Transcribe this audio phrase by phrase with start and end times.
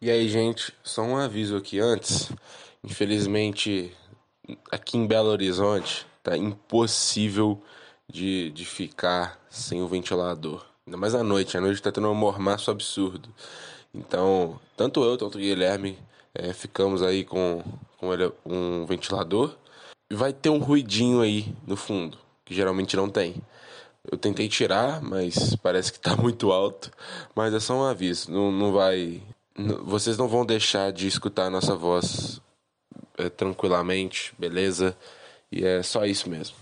[0.00, 2.30] E aí, gente, só um aviso aqui antes.
[2.84, 3.92] Infelizmente,
[4.70, 7.60] aqui em Belo Horizonte, tá impossível
[8.08, 10.64] de, de ficar sem o ventilador.
[10.86, 11.58] Ainda mais à noite.
[11.58, 13.28] À noite tá tendo um mormaço absurdo.
[13.92, 15.98] Então, tanto eu, tanto o Guilherme,
[16.32, 17.64] é, ficamos aí com,
[17.96, 19.56] com ele, um ventilador.
[20.08, 23.34] E vai ter um ruidinho aí no fundo, que geralmente não tem.
[24.08, 26.92] Eu tentei tirar, mas parece que tá muito alto.
[27.34, 28.30] Mas é só um aviso.
[28.30, 29.20] Não, não vai
[29.84, 32.40] vocês não vão deixar de escutar a nossa voz
[33.16, 34.96] é, tranquilamente, beleza?
[35.50, 36.56] E é só isso mesmo.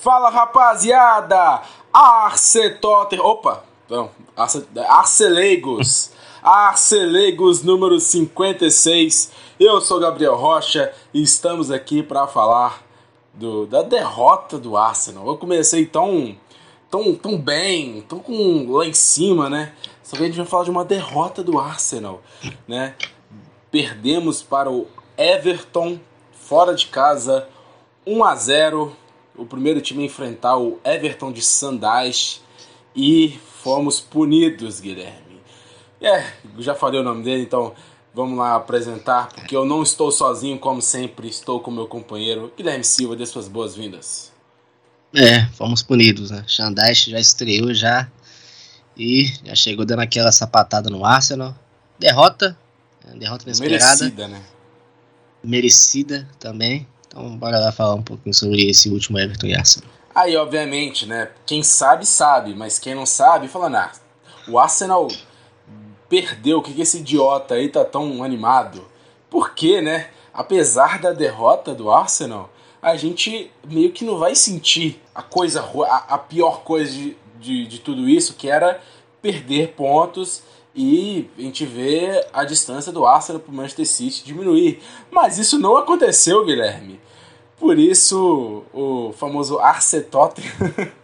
[0.00, 1.62] Fala rapaziada!
[1.92, 3.20] Arcetotter.
[3.20, 3.64] Opa!
[3.88, 4.66] Não, Arce...
[4.88, 6.10] Arcelegos!
[6.42, 9.30] Arcelegos número 56.
[9.60, 12.82] Eu sou Gabriel Rocha e estamos aqui para falar
[13.34, 15.26] do, da derrota do Arsenal.
[15.26, 16.34] Eu comecei tão,
[16.90, 19.72] tão, tão bem, tão com, lá em cima, né?
[20.02, 22.22] Só que a gente vai falar de uma derrota do Arsenal,
[22.66, 22.94] né?
[23.70, 25.98] Perdemos para o Everton
[26.32, 27.48] fora de casa,
[28.06, 28.96] 1 a 0.
[29.34, 32.42] O primeiro time a enfrentar o Everton de Sandais
[32.94, 35.40] e fomos punidos, Guilherme.
[36.00, 37.72] É, já falei o nome dele, então
[38.12, 42.84] vamos lá apresentar, porque eu não estou sozinho, como sempre, estou com meu companheiro Guilherme
[42.84, 44.32] Silva, dê suas boas-vindas.
[45.14, 46.44] É, fomos punidos, né?
[46.46, 48.10] Xandais já estreou já
[48.96, 51.54] e já chegou dando aquela sapatada no Arsenal.
[51.98, 52.56] Derrota,
[53.04, 53.14] né?
[53.16, 53.84] derrota inesperada.
[53.84, 54.42] Merecida, né?
[55.42, 56.86] Merecida também.
[57.06, 59.90] Então bora lá falar um pouquinho sobre esse último Everton e Arsenal.
[60.14, 61.30] Aí, obviamente, né?
[61.46, 63.92] Quem sabe, sabe, mas quem não sabe, falando, ah,
[64.46, 65.08] o Arsenal
[66.08, 68.86] perdeu, o que, que esse idiota aí tá tão animado?
[69.30, 70.10] Porque, né?
[70.34, 76.14] Apesar da derrota do Arsenal, a gente meio que não vai sentir a coisa, a,
[76.14, 78.80] a pior coisa de, de, de tudo isso, que era
[79.20, 80.42] perder pontos
[80.74, 84.80] e a gente vê a distância do Arsenal para o Manchester City diminuir.
[85.10, 86.98] Mas isso não aconteceu, Guilherme.
[87.58, 90.50] Por isso, o famoso Arce Tottenham.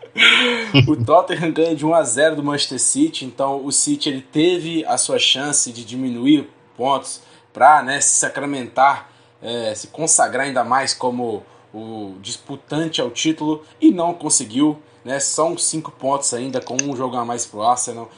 [0.89, 4.85] o Tottenham ganha de 1 a 0 do Manchester City, então o City ele teve
[4.87, 7.21] a sua chance de diminuir pontos
[7.53, 9.11] para né, se sacramentar,
[9.43, 15.19] é, se consagrar ainda mais como o disputante ao título e não conseguiu né?
[15.19, 18.11] São cinco pontos ainda com um jogo a mais pro Arsenal.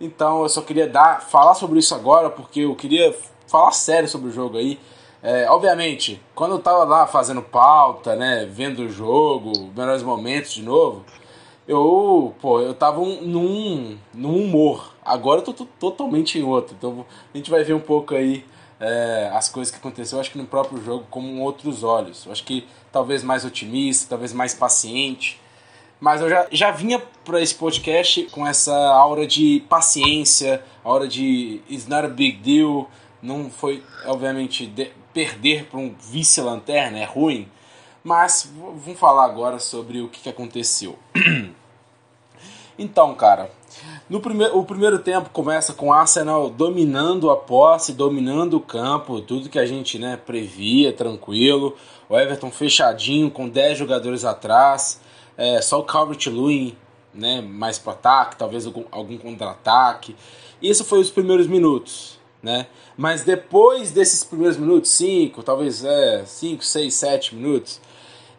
[0.00, 3.14] Então eu só queria dar, falar sobre isso agora porque eu queria
[3.46, 4.80] falar sério sobre o jogo aí.
[5.22, 10.62] É, obviamente, quando eu tava lá fazendo pauta, né, vendo o jogo, melhores momentos de
[10.62, 11.04] novo,
[11.66, 14.94] eu, pô, eu tava um, num, num humor.
[15.04, 16.74] Agora eu tô, tô, totalmente em outro.
[16.78, 17.04] Então
[17.34, 18.42] a gente vai ver um pouco aí
[18.80, 22.24] é, as coisas que aconteceu, acho que no próprio jogo, com outros olhos.
[22.24, 25.38] Eu acho que talvez mais otimista, talvez mais paciente.
[26.00, 31.60] Mas eu já, já vinha para esse podcast com essa aura de paciência, aura de
[31.68, 32.88] it's not a big deal.
[33.20, 37.48] Não foi, obviamente, de, perder para um vice-lanterna é ruim.
[38.04, 40.96] Mas vamos falar agora sobre o que, que aconteceu.
[42.78, 43.50] então, cara,
[44.08, 49.20] no primeiro, o primeiro tempo começa com o Arsenal dominando a posse, dominando o campo,
[49.20, 51.76] tudo que a gente né, previa, tranquilo.
[52.08, 55.00] O Everton fechadinho, com 10 jogadores atrás
[55.38, 56.76] é, só o Calvert Lewin
[57.14, 60.14] né, mais para ataque, talvez algum, algum contra-ataque.
[60.60, 62.66] Isso foi os primeiros minutos, né?
[62.96, 65.84] Mas depois desses primeiros minutos, 5, talvez
[66.26, 67.80] 5, 6, 7 minutos,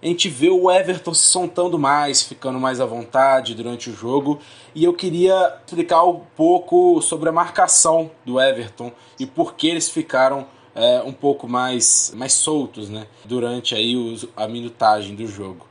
[0.01, 4.39] a gente vê o Everton se soltando mais, ficando mais à vontade durante o jogo.
[4.73, 9.89] E eu queria explicar um pouco sobre a marcação do Everton e por que eles
[9.89, 15.68] ficaram é, um pouco mais, mais soltos né, durante aí os, a minutagem do jogo.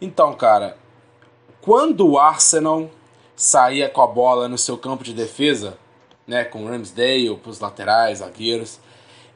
[0.00, 0.76] Então, cara,
[1.60, 2.90] quando o Arsenal
[3.36, 5.78] saía com a bola no seu campo de defesa,
[6.26, 8.78] né, com o Ramsdale, os laterais, zagueiros,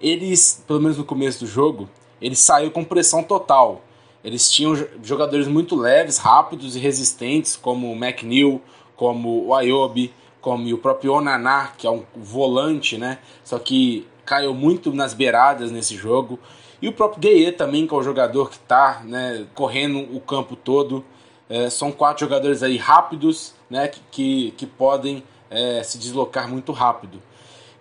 [0.01, 1.89] eles, pelo menos no começo do jogo,
[2.21, 3.83] eles saíram com pressão total.
[4.23, 8.61] Eles tinham jogadores muito leves, rápidos e resistentes, como o McNeil,
[8.97, 13.19] como o Ayobi, como o próprio Onaná, que é um volante, né?
[13.45, 16.39] Só que caiu muito nas beiradas nesse jogo.
[16.81, 20.55] E o próprio Gueye também, que é o jogador que está né, correndo o campo
[20.55, 21.05] todo.
[21.49, 27.23] É, são quatro jogadores aí rápidos, né, que, que, podem é, se deslocar muito rápido.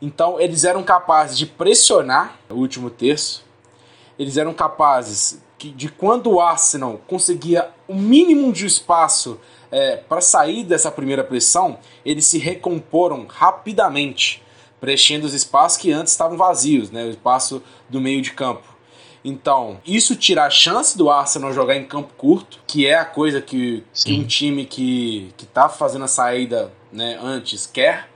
[0.01, 3.43] Então eles eram capazes de pressionar o último terço.
[4.17, 9.39] Eles eram capazes de quando o Arsenal conseguia o mínimo de espaço
[9.71, 14.43] é, para sair dessa primeira pressão, eles se recomporam rapidamente,
[14.79, 18.76] preenchendo os espaços que antes estavam vazios, né, o espaço do meio de campo.
[19.29, 23.41] Então, isso tira a chance do Arsenal jogar em campo curto, que é a coisa
[23.41, 28.09] que, que um time que, que tá fazendo a saída né, antes quer,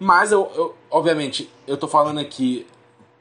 [0.00, 2.66] Mas eu, eu obviamente, eu tô falando aqui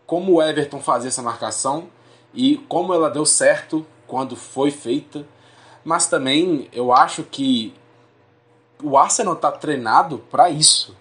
[0.07, 1.89] como o Everton fazia essa marcação
[2.33, 5.27] e como ela deu certo quando foi feita.
[5.83, 7.73] Mas também eu acho que
[8.81, 10.95] o Arsenal tá treinado para isso.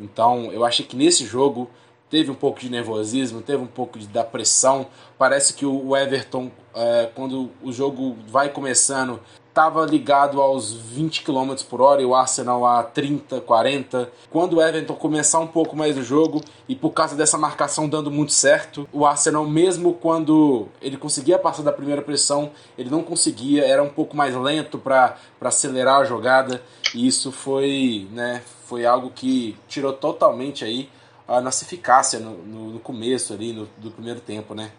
[0.00, 1.70] Então, eu achei que nesse jogo
[2.14, 4.86] teve um pouco de nervosismo, teve um pouco de, da pressão.
[5.18, 9.18] Parece que o Everton, é, quando o jogo vai começando,
[9.48, 14.12] estava ligado aos 20 km por hora e o Arsenal a 30, 40.
[14.30, 18.12] Quando o Everton começar um pouco mais o jogo e por causa dessa marcação dando
[18.12, 23.64] muito certo, o Arsenal, mesmo quando ele conseguia passar da primeira pressão, ele não conseguia,
[23.64, 26.62] era um pouco mais lento para acelerar a jogada
[26.94, 30.88] e isso foi, né, foi algo que tirou totalmente aí
[31.26, 34.70] a nossa eficácia no, no, no começo ali no, do primeiro tempo, né?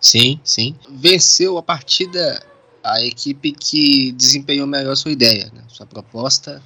[0.00, 0.76] Sim, sim.
[0.88, 2.42] Venceu a partida
[2.82, 5.62] a equipe que desempenhou melhor sua ideia, né?
[5.68, 6.62] sua proposta.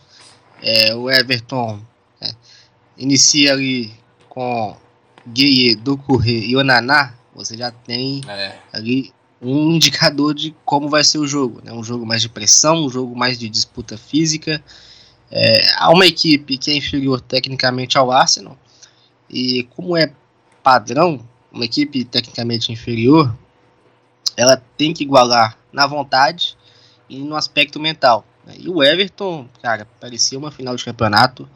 [0.63, 1.81] É, o Everton
[2.21, 2.31] é,
[2.99, 3.91] inicia ali
[4.29, 4.77] com
[5.27, 8.59] Gueye, Doucouré e Onaná, você já tem é.
[8.71, 11.63] ali um indicador de como vai ser o jogo.
[11.65, 11.73] Né?
[11.73, 14.63] Um jogo mais de pressão, um jogo mais de disputa física.
[15.31, 18.59] É, há uma equipe que é inferior tecnicamente ao Arsenal,
[19.31, 20.13] e como é
[20.63, 23.35] padrão, uma equipe tecnicamente inferior,
[24.37, 26.57] ela tem que igualar na vontade
[27.09, 28.25] e no aspecto mental.
[28.45, 28.55] Né?
[28.59, 31.49] E o Everton, cara, parecia uma final de campeonato.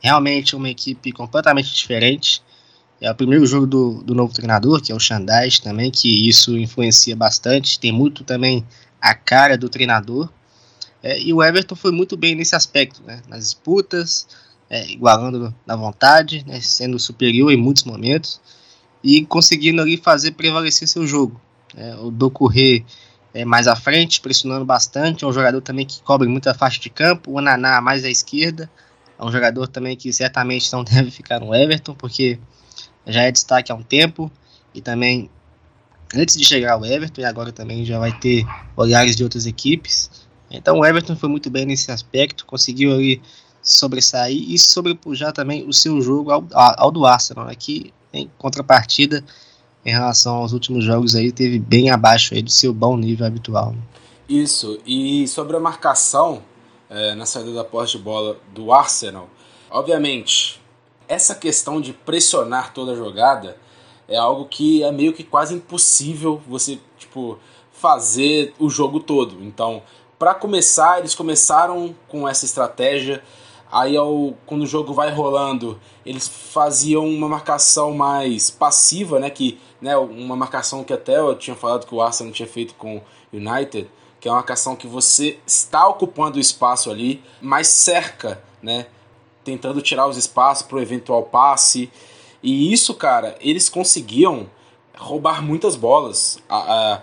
[0.00, 2.42] Realmente uma equipe completamente diferente.
[3.00, 6.56] É o primeiro jogo do, do novo treinador, que é o Xandais também, que isso
[6.56, 7.78] influencia bastante.
[7.78, 8.66] Tem muito também
[9.00, 10.28] a cara do treinador.
[11.02, 13.22] É, e o Everton foi muito bem nesse aspecto, né?
[13.26, 14.26] nas disputas,
[14.70, 16.60] é, igualando na vontade, né?
[16.60, 18.40] sendo superior em muitos momentos
[19.02, 21.40] e conseguindo ali fazer prevalecer seu jogo.
[21.76, 22.84] É, o Docorrer
[23.34, 25.24] é, mais à frente, pressionando bastante.
[25.24, 27.32] É um jogador também que cobre muita faixa de campo.
[27.32, 28.70] O Ananá mais à esquerda.
[29.18, 32.38] É um jogador também que certamente não deve ficar no Everton, porque
[33.06, 34.30] já é destaque há um tempo.
[34.74, 35.28] E também,
[36.14, 38.44] antes de chegar ao Everton, e agora também já vai ter
[38.76, 40.10] olhares de outras equipes.
[40.50, 43.22] Então o Everton foi muito bem nesse aspecto, conseguiu ali
[43.62, 49.24] sobressair e sobrepujar também o seu jogo ao, ao do Arsenal, né, que em contrapartida
[49.84, 53.74] em relação aos últimos jogos aí, teve bem abaixo aí do seu bom nível habitual.
[54.28, 56.42] Isso, e sobre a marcação
[56.88, 59.28] é, na saída da posse de bola do Arsenal,
[59.70, 60.60] obviamente,
[61.08, 63.56] essa questão de pressionar toda a jogada
[64.06, 67.38] é algo que é meio que quase impossível você, tipo,
[67.72, 69.42] fazer o jogo todo.
[69.42, 69.82] Então,
[70.18, 73.22] para começar, eles começaram com essa estratégia
[73.70, 79.30] Aí ao, quando o jogo vai rolando, eles faziam uma marcação mais passiva, né?
[79.30, 82.96] Que, né, uma marcação que até eu tinha falado que o Arsenal tinha feito com
[82.96, 83.02] o
[83.32, 83.88] United,
[84.20, 88.86] que é uma marcação que você está ocupando o espaço ali, mas cerca, né?
[89.44, 91.90] Tentando tirar os espaços para o eventual passe.
[92.42, 94.50] E isso, cara, eles conseguiam
[94.96, 96.38] roubar muitas bolas.
[96.48, 97.02] A, a,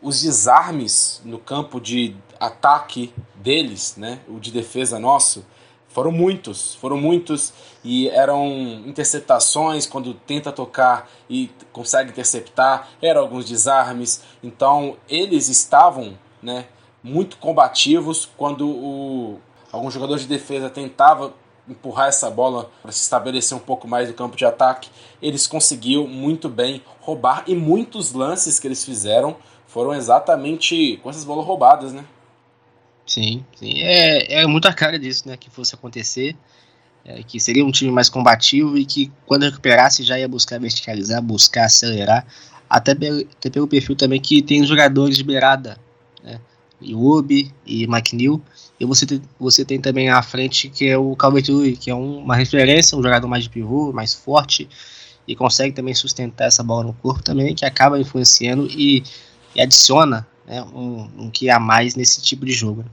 [0.00, 4.20] os desarmes no campo de ataque deles, né?
[4.28, 5.44] O de defesa nosso
[5.96, 8.46] foram muitos, foram muitos e eram
[8.86, 14.20] interceptações quando tenta tocar e consegue interceptar, eram alguns desarmes.
[14.44, 16.66] Então eles estavam, né,
[17.02, 19.40] muito combativos quando o,
[19.72, 21.32] algum jogador de defesa tentava
[21.66, 24.90] empurrar essa bola para se estabelecer um pouco mais no campo de ataque.
[25.22, 29.34] Eles conseguiram muito bem roubar e muitos lances que eles fizeram
[29.66, 32.04] foram exatamente com essas bolas roubadas, né?
[33.06, 33.80] Sim, sim.
[33.82, 35.36] É, é muito a cara disso, né?
[35.36, 36.36] Que fosse acontecer.
[37.04, 41.22] É, que seria um time mais combativo e que quando recuperasse já ia buscar verticalizar,
[41.22, 42.26] buscar acelerar.
[42.68, 45.78] Até, até pelo perfil também que tem jogadores de beirada.
[46.24, 46.40] Né?
[46.82, 48.42] Iwobi e McNeil.
[48.78, 51.46] E você tem, você tem também à frente que é o calvert
[51.78, 54.68] que é um, uma referência, um jogador mais de pivô, mais forte.
[55.28, 59.04] E consegue também sustentar essa bola no corpo também, que acaba influenciando e,
[59.54, 62.82] e adiciona né, um, um que a mais nesse tipo de jogo.
[62.82, 62.88] Né?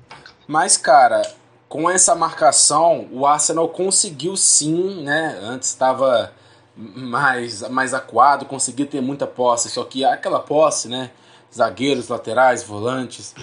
[0.48, 1.22] Mas, cara,
[1.70, 5.40] com essa marcação, o Arsenal conseguiu sim, né?
[5.42, 6.32] Antes estava
[6.76, 11.12] mais, mais acuado, conseguia ter muita posse, só que aquela posse, né?
[11.54, 13.34] Zagueiros, laterais, volantes.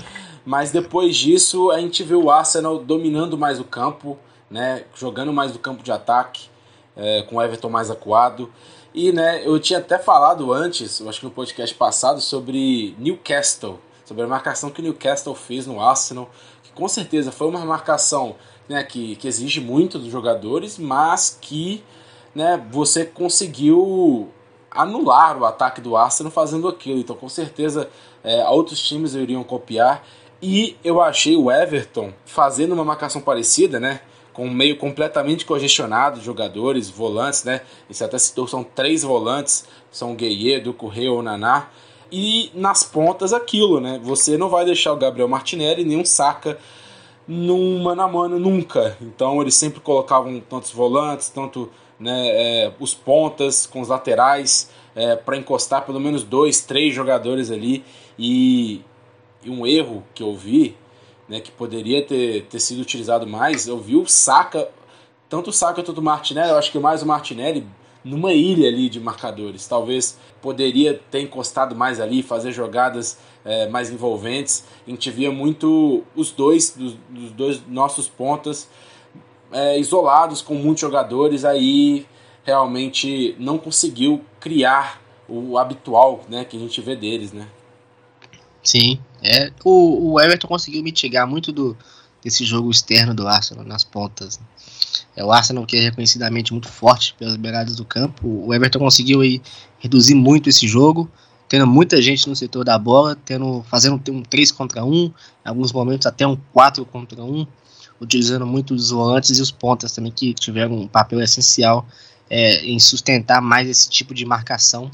[0.44, 4.18] Mas depois disso, a gente viu o Arsenal dominando mais o campo,
[4.50, 4.84] né?
[4.94, 6.48] Jogando mais do campo de ataque,
[6.96, 8.52] é, com o Everton mais acuado.
[8.92, 13.78] E, né, eu tinha até falado antes, acho que no podcast passado, sobre Newcastle,
[14.10, 16.28] sobre a marcação que o Newcastle fez no Arsenal,
[16.64, 18.34] que com certeza foi uma marcação
[18.68, 21.84] né, que, que exige muito dos jogadores, mas que
[22.34, 24.28] né, você conseguiu
[24.68, 26.98] anular o ataque do Arsenal fazendo aquilo.
[26.98, 27.88] Então, com certeza,
[28.24, 30.04] é, outros times iriam copiar.
[30.42, 34.00] E eu achei o Everton fazendo uma marcação parecida, né?
[34.32, 37.62] com um meio completamente congestionado de jogadores, volantes, né?
[37.88, 41.68] Você até citou, são três volantes, são o Gueye, do Correio ou Naná.
[42.12, 44.00] E nas pontas aquilo, né?
[44.02, 46.58] Você não vai deixar o Gabriel Martinelli nem um Saka
[47.26, 48.96] num mano a mano nunca.
[49.00, 55.14] Então eles sempre colocavam tantos volantes, tanto né, é, os pontas com os laterais é,
[55.14, 57.84] para encostar pelo menos dois, três jogadores ali.
[58.18, 58.82] E,
[59.44, 60.76] e, um erro que eu vi,
[61.28, 64.68] né, que poderia ter, ter sido utilizado mais, eu vi o Saka,
[65.28, 67.64] tanto o Saka quanto o Martinelli, eu acho que mais o Martinelli
[68.04, 69.66] numa ilha ali de marcadores.
[69.66, 74.64] Talvez poderia ter encostado mais ali, fazer jogadas é, mais envolventes.
[74.86, 78.68] A gente via muito os dois, dos, dos dois nossos pontas
[79.52, 82.06] é, isolados com muitos jogadores, aí
[82.44, 87.46] realmente não conseguiu criar o habitual né, que a gente vê deles, né?
[88.62, 91.76] Sim, é, o, o Everton conseguiu mitigar muito do,
[92.22, 94.38] desse jogo externo do Arsenal nas pontas.
[94.38, 94.46] Né?
[95.16, 98.44] É o Arsenal que é reconhecidamente muito forte pelas beiradas do campo.
[98.46, 99.42] O Everton conseguiu aí
[99.78, 101.10] reduzir muito esse jogo,
[101.48, 105.12] tendo muita gente no setor da bola, tendo fazendo um 3 contra 1, em
[105.44, 107.46] alguns momentos até um 4 contra 1,
[108.00, 111.86] utilizando muito os volantes e os pontas também que tiveram um papel essencial
[112.30, 114.90] é, em sustentar mais esse tipo de marcação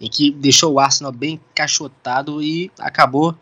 [0.00, 3.34] e que deixou o Arsenal bem cachotado e acabou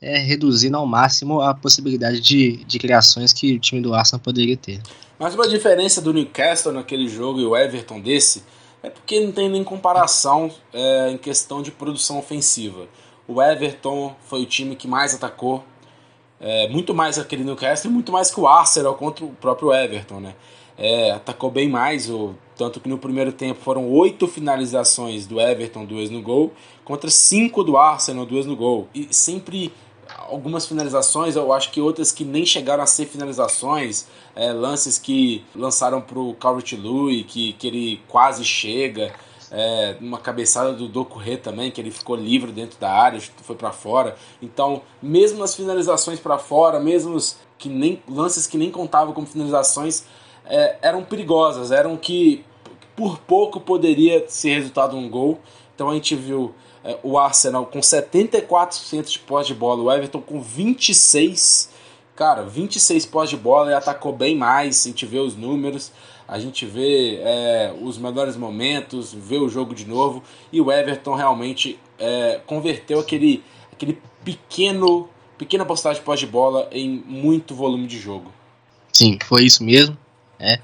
[0.00, 4.56] é, reduzindo ao máximo a possibilidade de, de criações que o time do Arsenal poderia
[4.56, 4.80] ter.
[5.18, 8.42] Mas uma diferença do Newcastle naquele jogo e o Everton desse
[8.82, 12.88] é porque não tem nem comparação é, em questão de produção ofensiva.
[13.28, 15.64] O Everton foi o time que mais atacou,
[16.40, 20.18] é, muito mais aquele Newcastle e muito mais que o Arsenal contra o próprio Everton,
[20.18, 20.34] né?
[20.76, 25.84] É, atacou bem mais, o, tanto que no primeiro tempo foram oito finalizações do Everton,
[25.84, 26.52] duas no gol,
[26.84, 28.88] contra cinco do Arsenal, duas no gol.
[28.92, 29.72] E sempre
[30.32, 35.44] algumas finalizações, eu acho que outras que nem chegaram a ser finalizações, é, lances que
[35.54, 39.12] lançaram pro Calvert Lewin, que, que ele quase chega,
[39.50, 43.70] é, uma cabeçada do Docuré também, que ele ficou livre dentro da área, foi para
[43.70, 44.16] fora.
[44.40, 47.18] Então, mesmo nas finalizações para fora, mesmo
[47.58, 50.04] que nem lances que nem contavam como finalizações,
[50.46, 52.44] é, eram perigosas, eram que
[52.96, 55.38] por pouco poderia ser resultado um gol.
[55.74, 56.54] Então a gente viu
[57.02, 61.70] o Arsenal com 74% de pós de bola, o Everton com 26%.
[62.14, 64.84] Cara, 26 pós de bola e atacou bem mais.
[64.84, 65.90] A gente vê os números,
[66.28, 70.22] a gente vê é, os melhores momentos, vê o jogo de novo.
[70.52, 75.08] E o Everton realmente é, converteu aquele, aquele pequeno
[75.38, 78.30] pequena postagem de pós de bola em muito volume de jogo.
[78.92, 79.96] Sim, foi isso mesmo.
[80.38, 80.60] É.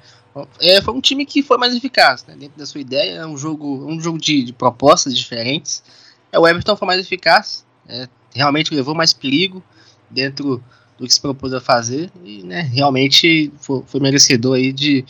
[0.61, 2.37] É, foi um time que foi mais eficaz, né?
[2.39, 5.83] dentro da sua ideia, é um jogo, um jogo de, de propostas diferentes.
[6.33, 9.63] É, o Everton foi mais eficaz, é, realmente levou mais perigo
[10.11, 10.63] dentro
[10.99, 15.05] do que se propôs a fazer e né, realmente foi, foi, merecedor aí de,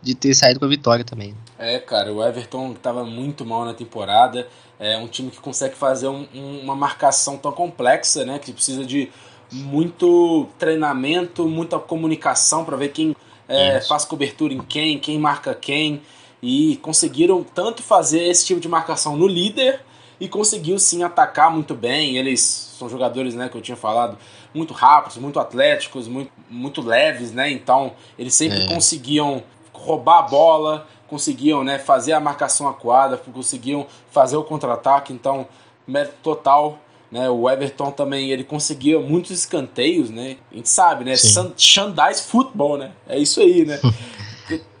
[0.00, 1.34] de ter saído com a vitória também.
[1.58, 4.46] É, cara, o Everton estava muito mal na temporada.
[4.78, 8.38] É um time que consegue fazer um, um, uma marcação tão complexa, né?
[8.38, 9.10] Que precisa de
[9.50, 13.14] muito treinamento, muita comunicação para ver quem
[13.48, 16.02] é, faz cobertura em quem, quem marca quem.
[16.42, 19.80] E conseguiram tanto fazer esse tipo de marcação no líder
[20.20, 22.16] e conseguiu sim atacar muito bem.
[22.16, 22.40] Eles
[22.78, 24.16] são jogadores, né, que eu tinha falado,
[24.54, 27.50] muito rápidos, muito atléticos, muito, muito leves, né?
[27.50, 28.66] Então eles sempre é.
[28.66, 29.42] conseguiam
[29.72, 35.12] roubar a bola, conseguiam, né, fazer a marcação aquada, conseguiam fazer o contra-ataque.
[35.12, 35.46] Então
[35.86, 36.78] mérito total.
[37.10, 40.38] Né, o Everton também ele conseguia muitos escanteios, né?
[40.50, 41.12] A gente sabe, né?
[41.58, 42.92] Xandais futebol, né?
[43.06, 43.78] É isso aí, né?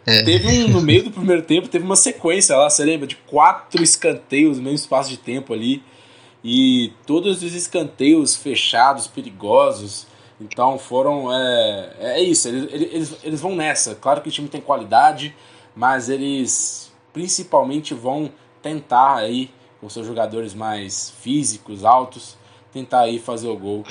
[0.04, 0.22] É.
[0.22, 3.06] Teve um, no meio do primeiro tempo, teve uma sequência lá, você lembra?
[3.06, 5.82] De quatro escanteios no mesmo espaço de tempo ali.
[6.44, 10.06] E todos os escanteios fechados, perigosos.
[10.40, 11.32] Então foram.
[11.32, 13.94] É, é isso, eles, eles, eles vão nessa.
[13.94, 15.34] Claro que o time tem qualidade,
[15.74, 18.30] mas eles principalmente vão
[18.60, 22.36] tentar aí, com seus jogadores mais físicos, altos,
[22.72, 23.84] tentar aí fazer o gol.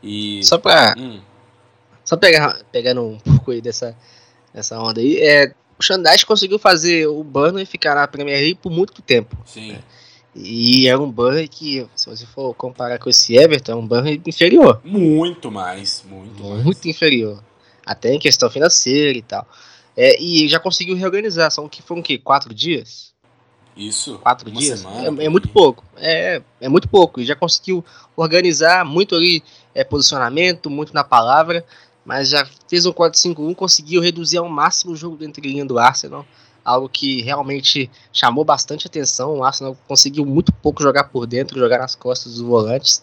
[0.00, 0.94] E, só pra.
[0.96, 1.20] Hum.
[2.04, 3.96] Só pegar, pegando um pouco aí dessa
[4.56, 5.18] essa onda aí.
[5.18, 9.36] É, o Xandais conseguiu fazer o Burnley ficar na Premier League por muito tempo.
[9.44, 9.72] Sim.
[9.72, 9.78] Né?
[10.34, 14.20] E era um Burnley que, se você for comparar com esse Everton, é um Burnley
[14.26, 14.80] inferior.
[14.84, 16.86] Muito mais, muito, muito mais.
[16.86, 17.42] inferior.
[17.84, 19.46] Até em questão financeira e tal.
[19.96, 21.50] É, e já conseguiu reorganizar.
[21.50, 22.18] São que foram o quê?
[22.18, 23.14] Quatro dias?
[23.76, 24.18] Isso.
[24.18, 24.80] Quatro dias?
[24.80, 25.84] Semana, é, é, muito pouco.
[25.96, 27.20] É, é muito pouco.
[27.20, 27.84] E já conseguiu
[28.14, 29.42] organizar muito ali
[29.74, 31.64] é, posicionamento, muito na palavra
[32.06, 36.24] mas já fez um 4-5-1, conseguiu reduzir ao máximo o jogo do entrelinha do Arsenal,
[36.64, 39.38] algo que realmente chamou bastante atenção.
[39.38, 43.02] O Arsenal conseguiu muito pouco jogar por dentro, jogar nas costas dos volantes.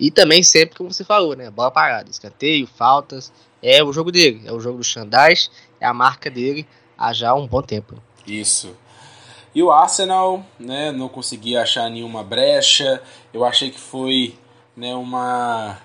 [0.00, 1.48] E também sempre, como você falou, né?
[1.48, 3.32] Bola parada, escanteio, faltas.
[3.62, 6.66] é o jogo dele, é o jogo do Xandais, é a marca dele
[6.98, 8.02] há já um bom tempo.
[8.26, 8.74] Isso.
[9.54, 13.00] E o Arsenal, né, não conseguia achar nenhuma brecha.
[13.32, 14.34] Eu achei que foi,
[14.76, 15.78] né, uma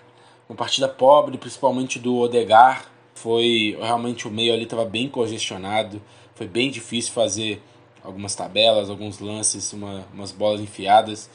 [0.49, 2.85] uma partida pobre, principalmente do Odegar.
[3.13, 6.01] Foi realmente o meio ali estava bem congestionado,
[6.35, 7.61] foi bem difícil fazer
[8.03, 11.29] algumas tabelas, alguns lances, uma, umas bolas enfiadas.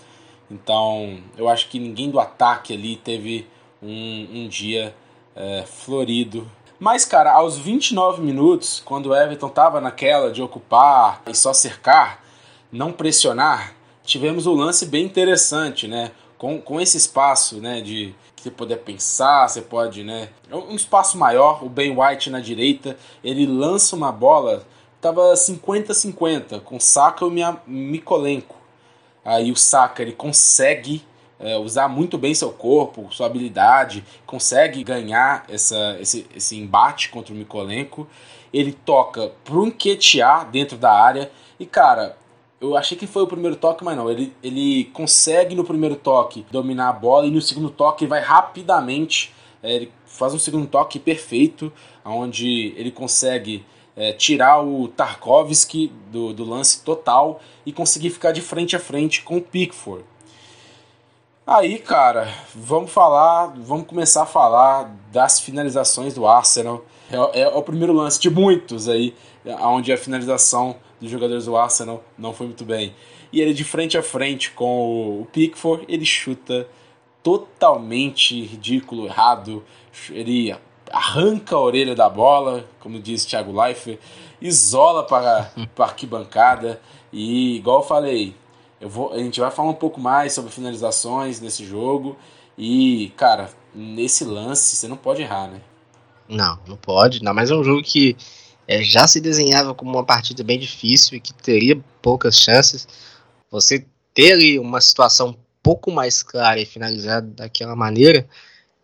[0.50, 3.47] Então, eu acho que ninguém do ataque ali teve
[3.83, 4.95] um, um dia
[5.35, 6.50] é, florido.
[6.79, 12.25] Mas, cara, aos 29 minutos, quando o Everton tava naquela de ocupar e só cercar,
[12.73, 16.11] não pressionar, tivemos um lance bem interessante, né?
[16.40, 21.18] Com, com esse espaço, né, de você poder pensar, você pode, né, é um espaço
[21.18, 24.66] maior, o Ben White na direita, ele lança uma bola,
[25.02, 28.56] tava 50-50 com Saka e Mikolenko.
[29.23, 31.04] Aí o Saka ele consegue
[31.38, 37.35] é, usar muito bem seu corpo, sua habilidade, consegue ganhar essa, esse, esse embate contra
[37.35, 38.09] o Mikolenko.
[38.50, 41.30] Ele toca pro Nketiah dentro da área.
[41.59, 42.16] E, cara,
[42.61, 44.11] eu achei que foi o primeiro toque, mas não.
[44.11, 49.33] Ele, ele consegue no primeiro toque dominar a bola e no segundo toque vai rapidamente.
[49.62, 51.73] É, ele faz um segundo toque perfeito,
[52.05, 53.64] onde ele consegue
[53.97, 59.23] é, tirar o Tarkovsky do, do lance total e conseguir ficar de frente a frente
[59.23, 60.05] com o Pickford.
[61.52, 66.85] Aí, cara, vamos falar, vamos começar a falar das finalizações do Arsenal.
[67.11, 69.16] É, é o primeiro lance de muitos aí,
[69.61, 72.95] onde a finalização dos jogadores do Arsenal não foi muito bem.
[73.33, 76.69] E ele de frente a frente com o Pickford, ele chuta
[77.21, 79.64] totalmente ridículo, errado.
[80.09, 80.54] Ele
[80.88, 83.99] arranca a orelha da bola, como diz Thiago Leifert,
[84.40, 86.80] isola para a arquibancada.
[87.12, 88.37] E, igual eu falei,
[88.80, 92.16] eu vou, a gente vai falar um pouco mais sobre finalizações nesse jogo.
[92.56, 95.60] E, cara, nesse lance você não pode errar, né?
[96.28, 97.18] Não, não pode.
[97.18, 98.16] Ainda mais é um jogo que
[98.66, 102.88] é, já se desenhava como uma partida bem difícil e que teria poucas chances.
[103.50, 103.84] Você
[104.14, 108.26] ter ali uma situação um pouco mais clara e finalizada daquela maneira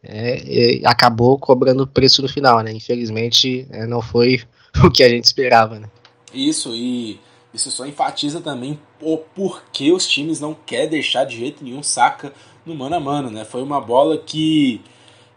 [0.02, 2.72] é, acabou cobrando preço no final, né?
[2.72, 4.42] Infelizmente é, não foi
[4.84, 5.88] o que a gente esperava, né?
[6.34, 7.20] Isso, e
[7.56, 12.32] isso só enfatiza também o porquê os times não querem deixar de jeito nenhum saca
[12.66, 13.44] no mano a mano, né?
[13.44, 14.82] Foi uma bola que,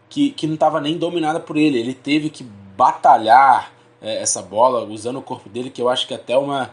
[0.08, 1.78] que, que não estava nem dominada por ele.
[1.78, 2.44] Ele teve que
[2.76, 6.70] batalhar é, essa bola usando o corpo dele, que eu acho que até uma,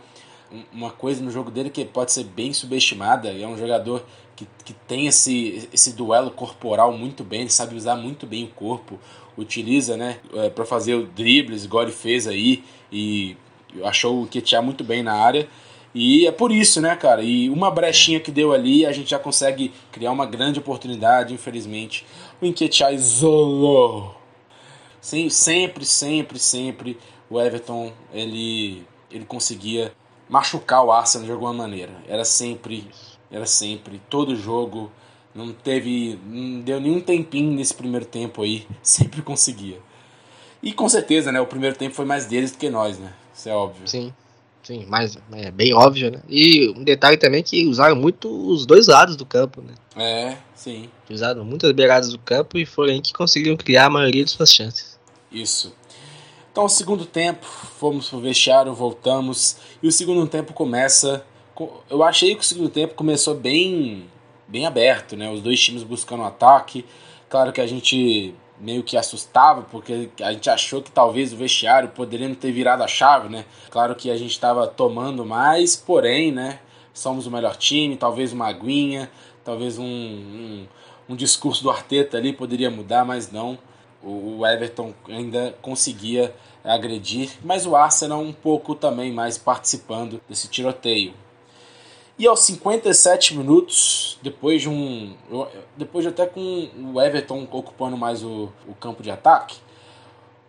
[0.74, 3.30] uma coisa no jogo dele que pode ser bem subestimada.
[3.30, 4.04] É um jogador
[4.36, 8.50] que, que tem esse, esse duelo corporal muito bem, ele sabe usar muito bem o
[8.50, 9.00] corpo,
[9.38, 13.38] utiliza né, é, para fazer o dribles, igual ele fez aí, e
[13.84, 15.48] achou o Ketia muito bem na área.
[15.94, 17.24] E é por isso, né, cara?
[17.24, 22.06] E uma brechinha que deu ali, a gente já consegue criar uma grande oportunidade, infelizmente.
[22.42, 24.16] O Enquetia isolou.
[25.02, 26.98] Sim, sempre, sempre, sempre
[27.30, 29.92] o Everton ele, ele conseguia
[30.30, 31.94] machucar o Arsenal de alguma maneira.
[32.08, 32.88] Era sempre,
[33.32, 34.92] era sempre, todo jogo.
[35.34, 39.80] Não teve, não deu nenhum tempinho nesse primeiro tempo aí, sempre conseguia.
[40.64, 43.14] E com certeza, né, o primeiro tempo foi mais deles do que nós, né?
[43.38, 43.88] Isso é óbvio.
[43.88, 44.12] Sim,
[44.64, 46.22] sim, mas é bem óbvio, né?
[46.28, 49.76] E um detalhe também é que usaram muito os dois lados do campo, né?
[49.96, 50.90] É, sim.
[51.08, 54.52] Usaram muitas beiradas do campo e foram aí que conseguiram criar a maioria de suas
[54.52, 54.98] chances.
[55.32, 55.76] Isso.
[56.52, 61.24] Então, o segundo tempo, fomos pro vestiário, voltamos, e o segundo tempo começa.
[61.88, 64.08] Eu achei que o segundo tempo começou bem,
[64.48, 65.30] bem aberto, né?
[65.32, 66.84] Os dois times buscando um ataque.
[67.30, 71.90] Claro que a gente meio que assustava, porque a gente achou que talvez o vestiário
[71.90, 73.46] poderia não ter virado a chave, né?
[73.70, 76.60] Claro que a gente estava tomando mais, porém, né?
[76.94, 79.10] Somos o melhor time, talvez uma aguinha,
[79.44, 80.68] talvez um, um,
[81.10, 83.58] um discurso do Arteta ali poderia mudar, mas não.
[84.02, 90.48] O, o Everton ainda conseguia agredir, mas o Arsenal um pouco também mais participando desse
[90.48, 91.14] tiroteio.
[92.20, 95.16] E aos 57 minutos, depois de um.
[95.76, 99.58] Depois de até com o Everton ocupando mais o, o campo de ataque,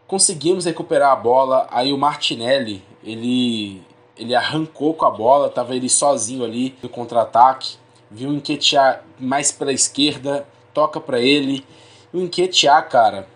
[0.06, 1.68] conseguimos recuperar a bola.
[1.70, 3.82] Aí o Martinelli, ele,
[4.16, 7.76] ele arrancou com a bola, tava ele sozinho ali no contra-ataque.
[8.10, 11.66] Viu o Enquetear mais pela esquerda, toca para ele.
[12.14, 13.28] O Enquetear, cara,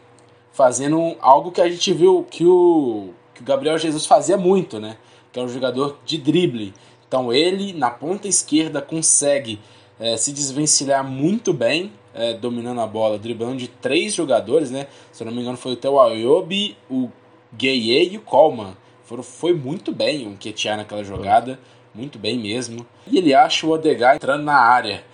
[0.53, 4.97] fazendo algo que a gente viu que o, que o Gabriel Jesus fazia muito, né?
[5.31, 6.73] Que é um jogador de drible
[7.13, 9.61] então ele, na ponta esquerda, consegue
[10.01, 14.87] é, se desvencilhar muito bem, é, dominando a bola, driblando de três jogadores, né?
[15.13, 17.11] Se eu não me engano foi o Theo Ayobi, o
[17.53, 18.75] Gueye e o Coleman.
[19.05, 21.61] Foram, foi muito bem o Ketia naquela jogada,
[21.95, 22.87] muito bem mesmo.
[23.07, 25.05] E ele acha o Odegaard entrando na área.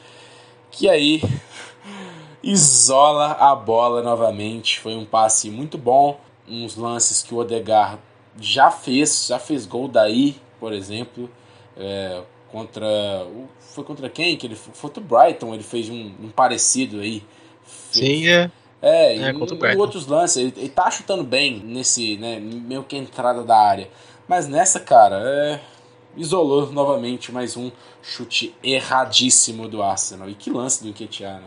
[0.70, 1.20] Que aí
[2.40, 4.78] isola a bola novamente.
[4.78, 6.20] Foi um passe muito bom.
[6.48, 7.98] uns lances que o Odegar
[8.40, 11.28] já fez, já fez gol daí, por exemplo,
[11.78, 12.86] é, contra.
[13.60, 14.36] Foi contra quem?
[14.36, 17.22] Que ele foi contra o Brighton, ele fez um, um parecido aí.
[17.90, 18.50] Sim, é.
[18.80, 22.96] É, é e, em outros lances, ele, ele tá chutando bem nesse, né, meio que
[22.96, 23.88] entrada da área.
[24.28, 25.60] Mas nessa, cara, é,
[26.16, 27.70] isolou novamente mais um
[28.02, 30.28] chute erradíssimo do Arsenal.
[30.28, 31.46] E que lance do Nketiah, né?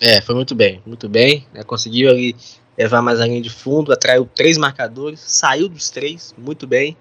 [0.00, 1.46] É, foi muito bem, muito bem.
[1.52, 2.34] Né, conseguiu ali
[2.76, 6.96] levar mais a linha de fundo, atraiu três marcadores, saiu dos três, muito bem.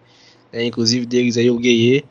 [0.52, 2.06] Né, inclusive deles aí o Gueye.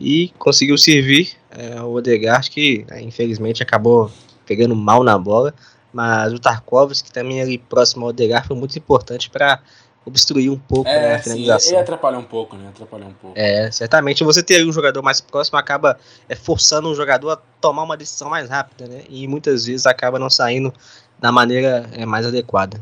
[0.00, 4.10] E conseguiu servir é, o Odegaard, que né, infelizmente acabou
[4.46, 5.54] pegando mal na bola.
[5.92, 9.60] Mas o Tarkovsky também ali próximo ao Odegaard foi muito importante para
[10.06, 11.70] obstruir um pouco é, né, a finalização.
[11.70, 12.68] Sim, e atrapalhar um pouco, né?
[12.68, 13.38] Atrapalhar um pouco.
[13.38, 17.82] É, certamente você ter um jogador mais próximo acaba é, forçando um jogador a tomar
[17.82, 19.02] uma decisão mais rápida, né?
[19.10, 20.72] E muitas vezes acaba não saindo
[21.18, 22.80] da maneira é, mais adequada.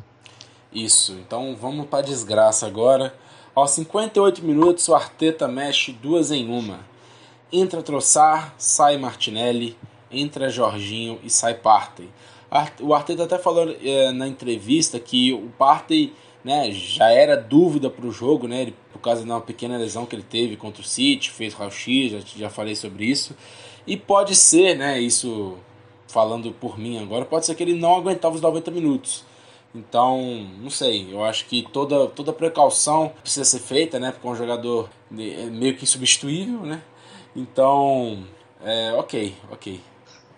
[0.72, 3.12] Isso, então vamos para desgraça agora.
[3.54, 6.78] Aos 58 minutos, o Arteta mexe duas em uma.
[7.50, 9.76] Entra Troçar, sai Martinelli,
[10.10, 12.08] entra Jorginho e sai Partey.
[12.80, 18.06] O Arteta até falou é, na entrevista que o Partey né, já era dúvida para
[18.06, 20.84] o jogo, né, ele, por causa de uma pequena lesão que ele teve contra o
[20.84, 23.36] City, fez raio-x, já, já falei sobre isso.
[23.86, 25.58] E pode ser, né, isso
[26.06, 29.24] falando por mim agora, pode ser que ele não aguentava os 90 minutos.
[29.74, 34.30] Então, não sei, eu acho que toda, toda precaução precisa ser feita, né, porque é
[34.30, 36.82] um jogador meio que insubstituível, né.
[37.38, 38.24] Então,
[38.64, 39.80] é, ok, ok.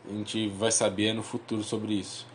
[0.06, 2.26] A gente vai saber no futuro sobre isso.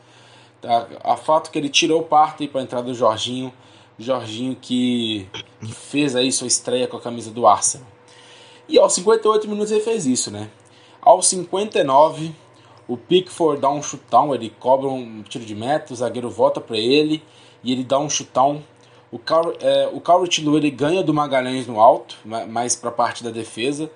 [0.60, 0.88] Tá?
[1.04, 3.54] A fato que ele tirou o Partey para a entrada do Jorginho.
[4.00, 5.30] Jorginho que,
[5.62, 7.86] que, fez aí sua estreia com a camisa do Arsenal.
[8.68, 10.50] E aos 58 minutos ele fez isso, né?
[11.00, 12.34] Aos 59,
[12.88, 16.78] o Pickford dá um chutão, ele cobra um tiro de meta, o zagueiro volta para
[16.78, 17.24] ele
[17.64, 18.64] e ele dá um chutão.
[19.12, 19.88] O, Car é,
[20.58, 23.92] ele ganha do Magalhães no alto, mais para a parte da defesa.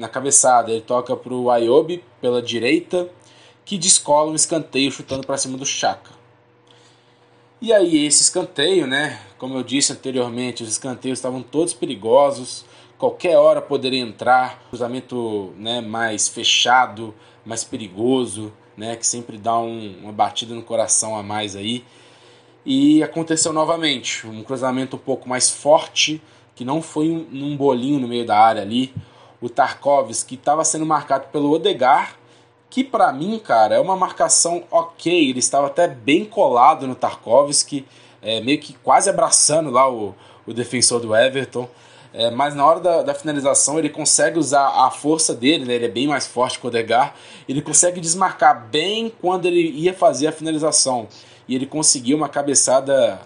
[0.00, 3.06] Na cabeçada ele toca para o Ayobi pela direita
[3.66, 6.10] que descola um escanteio chutando para cima do Chaka.
[7.60, 9.20] E aí esse escanteio, né?
[9.36, 12.64] Como eu disse anteriormente, os escanteios estavam todos perigosos.
[12.96, 18.96] Qualquer hora poderia entrar, cruzamento né, mais fechado, mais perigoso, né?
[18.96, 21.84] Que sempre dá um, uma batida no coração a mais aí.
[22.64, 26.22] E aconteceu novamente, um cruzamento um pouco mais forte,
[26.54, 28.94] que não foi um, num bolinho no meio da área ali.
[29.40, 32.16] O Tarkovsky estava sendo marcado pelo Odegar,
[32.68, 35.30] que para mim, cara, é uma marcação ok.
[35.30, 37.86] Ele estava até bem colado no Tarkovsky,
[38.22, 40.14] é, meio que quase abraçando lá o,
[40.46, 41.68] o defensor do Everton.
[42.12, 45.74] É, mas na hora da, da, finalização ele consegue usar a força dele, né?
[45.74, 47.14] ele é bem mais forte que o Odegar,
[47.48, 51.06] ele consegue desmarcar bem quando ele ia fazer a finalização.
[51.46, 53.20] E ele conseguiu uma cabeçada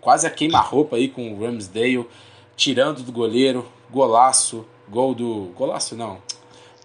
[0.00, 2.08] quase a queima-roupa aí com o Ramsdale,
[2.56, 5.50] tirando do goleiro, golaço, gol do.
[5.56, 6.18] Golaço não,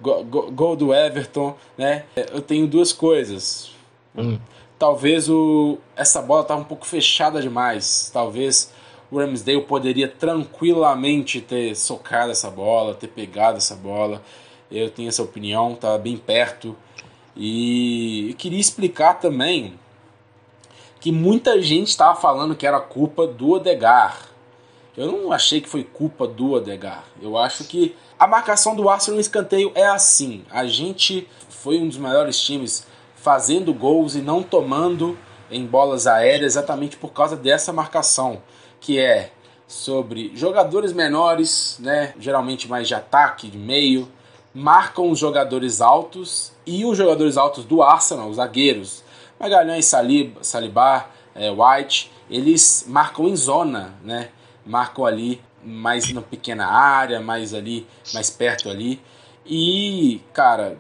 [0.02, 2.06] gol do Everton, né?
[2.16, 3.72] Eu tenho duas coisas.
[4.16, 4.40] Hum.
[4.80, 8.10] Talvez o, essa bola estava um pouco fechada demais.
[8.14, 8.72] Talvez
[9.12, 14.22] o Ramsdale poderia tranquilamente ter socado essa bola, ter pegado essa bola.
[14.72, 16.76] Eu tenho essa opinião, estava bem perto.
[17.36, 19.74] E eu queria explicar também
[21.00, 24.27] que muita gente estava falando que era culpa do Odegar.
[24.98, 27.04] Eu não achei que foi culpa do Odegar.
[27.22, 30.44] Eu acho que a marcação do Arsenal no escanteio é assim.
[30.50, 35.16] A gente foi um dos melhores times fazendo gols e não tomando
[35.52, 38.42] em bolas aéreas exatamente por causa dessa marcação,
[38.80, 39.30] que é
[39.68, 44.08] sobre jogadores menores, né, geralmente mais de ataque, de meio,
[44.54, 49.04] marcam os jogadores altos e os jogadores altos do Arsenal, os zagueiros,
[49.40, 54.30] Magalhães, Salib, Salibar, é, White, eles marcam em zona, né,
[54.68, 59.02] marcam ali mais na pequena área, mais ali, mais perto ali.
[59.46, 60.78] E, cara,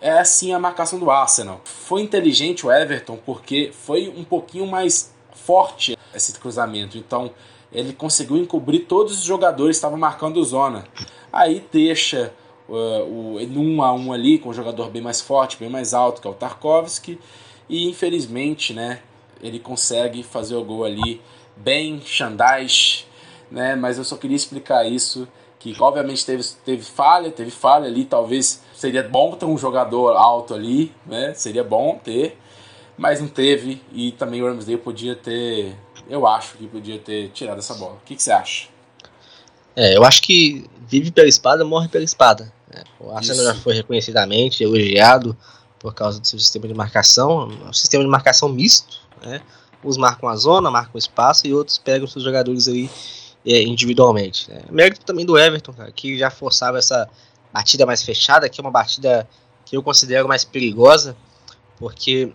[0.00, 1.60] é assim a marcação do Arsenal.
[1.64, 6.98] Foi inteligente o Everton porque foi um pouquinho mais forte esse cruzamento.
[6.98, 7.30] Então,
[7.72, 10.84] ele conseguiu encobrir todos os jogadores que estavam marcando zona.
[11.32, 12.32] Aí deixa
[12.68, 16.20] uh, o um a um ali com um jogador bem mais forte, bem mais alto,
[16.20, 17.18] que é o Tarkovsky.
[17.68, 19.00] E infelizmente, né,
[19.40, 21.20] ele consegue fazer o gol ali
[21.56, 23.06] bem Xandais,
[23.52, 23.76] né?
[23.76, 28.62] Mas eu só queria explicar isso, que obviamente teve, teve falha, teve falha ali, talvez
[28.74, 31.34] seria bom ter um jogador alto ali, né?
[31.34, 32.36] Seria bom ter,
[32.96, 35.76] mas não teve e também o Ramsdale podia ter,
[36.08, 37.94] eu acho que podia ter tirado essa bola.
[37.94, 38.68] O que, que você acha?
[39.76, 42.52] É, eu acho que vive pela espada, morre pela espada.
[42.68, 42.82] Né?
[42.98, 45.36] O Arsenal já foi reconhecidamente elogiado
[45.78, 49.40] por causa do seu sistema de marcação, um sistema de marcação misto, né?
[49.84, 52.88] Uns marcam a zona, marcam o espaço e outros pegam seus jogadores ali
[53.44, 54.50] individualmente.
[54.50, 54.62] Né?
[54.70, 57.08] Mérito também do Everton, cara, que já forçava essa
[57.52, 59.28] batida mais fechada, que é uma batida
[59.64, 61.16] que eu considero mais perigosa,
[61.78, 62.32] porque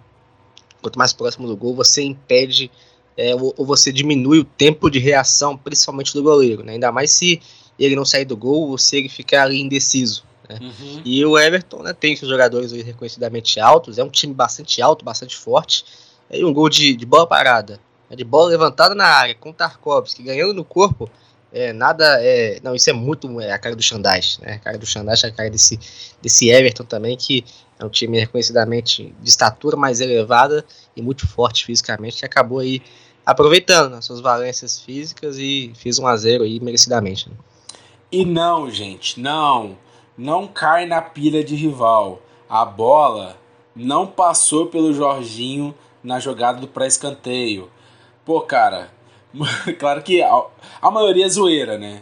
[0.82, 2.70] quanto mais próximo do gol, você impede
[3.15, 6.74] é, ou, ou, você diminui o tempo de reação, principalmente do goleiro, né?
[6.74, 7.41] ainda mais se
[7.80, 10.24] ele não sair do gol ou se ele ficar ali indeciso.
[10.48, 10.60] Né?
[10.62, 11.02] Uhum.
[11.04, 15.36] E o Everton né, tem seus jogadores reconhecidamente altos, é um time bastante alto, bastante
[15.36, 15.84] forte,
[16.30, 17.80] e um gol de, de bola parada,
[18.15, 21.10] de bola levantada na área, com Tarkovsky ganhando no corpo,
[21.52, 22.60] é, nada é.
[22.62, 24.54] Não, isso é muito é a cara do Xandais, né?
[24.54, 25.80] A cara do Xandais é a cara desse,
[26.22, 27.43] desse Everton também, que
[27.80, 30.65] é um time reconhecidamente de estatura mais elevada
[30.96, 32.82] e muito forte fisicamente, que acabou aí
[33.26, 37.30] aproveitando as suas valências físicas e fez um a zero aí merecidamente.
[37.30, 37.36] Né?
[38.12, 39.78] E não, gente, não.
[40.17, 42.22] Não cai na pilha de rival.
[42.50, 43.38] A bola
[43.76, 47.70] não passou pelo Jorginho na jogada do pré-escanteio.
[48.28, 48.92] Pô, cara,
[49.80, 50.44] claro que a,
[50.82, 52.02] a maioria é zoeira, né?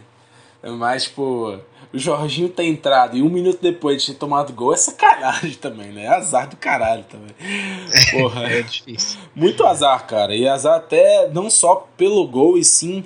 [0.60, 1.56] Mas, tipo,
[1.94, 5.92] o Jorginho ter entrado e um minuto depois de ter tomado gol é sacanagem também,
[5.92, 6.06] né?
[6.06, 7.30] É azar do caralho também.
[8.10, 8.42] Porra.
[8.42, 9.20] é difícil.
[9.36, 10.34] Muito azar, cara.
[10.34, 13.04] E azar até não só pelo gol, e sim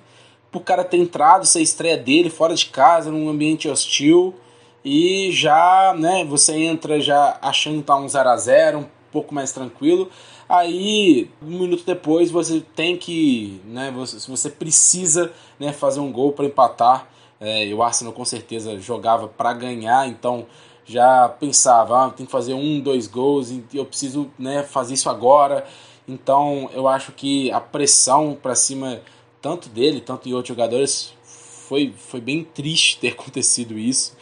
[0.50, 4.34] por cara ter entrado, ser estreia dele fora de casa, num ambiente hostil.
[4.82, 9.34] E já, né, você entra já achando que tá um 0 a 0 um pouco
[9.34, 10.10] mais tranquilo.
[10.52, 16.32] Aí, um minuto depois, você tem que, né, você, você precisa né, fazer um gol
[16.32, 17.08] para empatar.
[17.38, 20.46] É, o Arsenal com certeza jogava para ganhar, então
[20.84, 25.08] já pensava, ah, tem que fazer um, dois gols e eu preciso né, fazer isso
[25.08, 25.64] agora.
[26.08, 29.00] Então eu acho que a pressão para cima,
[29.40, 34.16] tanto dele, tanto de outros jogadores, foi, foi bem triste ter acontecido isso.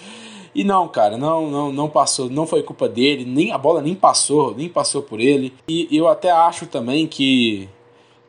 [0.54, 3.94] E não, cara, não, não, não passou, não foi culpa dele, nem a bola nem
[3.94, 5.54] passou, nem passou por ele.
[5.68, 7.68] E eu até acho também que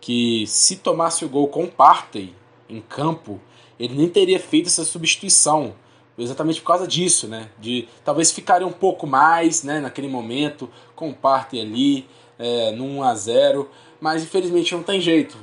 [0.01, 2.33] que se tomasse o gol com Partey
[2.69, 3.39] em campo,
[3.77, 5.75] ele nem teria feito essa substituição.
[6.17, 7.49] Exatamente por causa disso, né?
[7.59, 12.05] De talvez ficaria um pouco mais, né, naquele momento, com o Partey ali,
[12.37, 13.69] é, no 1 a 0
[14.01, 15.37] mas infelizmente não tem jeito.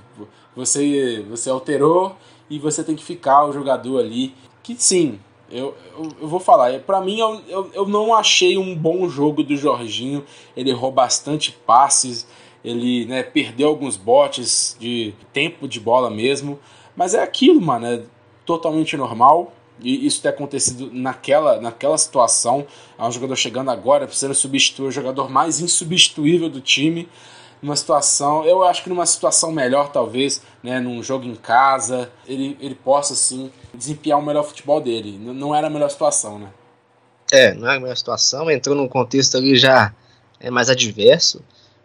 [0.55, 2.17] Você, você alterou
[2.49, 4.35] e você tem que ficar o jogador ali.
[4.63, 8.75] Que sim, eu, eu, eu, vou falar, para mim eu, eu, eu, não achei um
[8.75, 10.25] bom jogo do Jorginho.
[10.57, 12.27] Ele errou bastante passes,
[12.65, 16.59] ele né, perdeu alguns botes de tempo de bola mesmo.
[16.97, 18.03] Mas é aquilo, mano, é
[18.45, 19.53] totalmente normal.
[19.81, 22.67] E isso ter acontecido naquela, naquela situação.
[22.99, 27.09] É um jogador chegando agora, precisando substituir o jogador mais insubstituível do time
[27.63, 32.57] numa situação, eu acho que numa situação melhor, talvez, né, num jogo em casa, ele,
[32.61, 35.19] ele possa, sim, desempenhar o melhor futebol dele.
[35.19, 36.49] Não era a melhor situação, né?
[37.33, 39.93] É, não é a melhor situação, entrou num contexto ali já
[40.39, 41.43] é, mais adverso.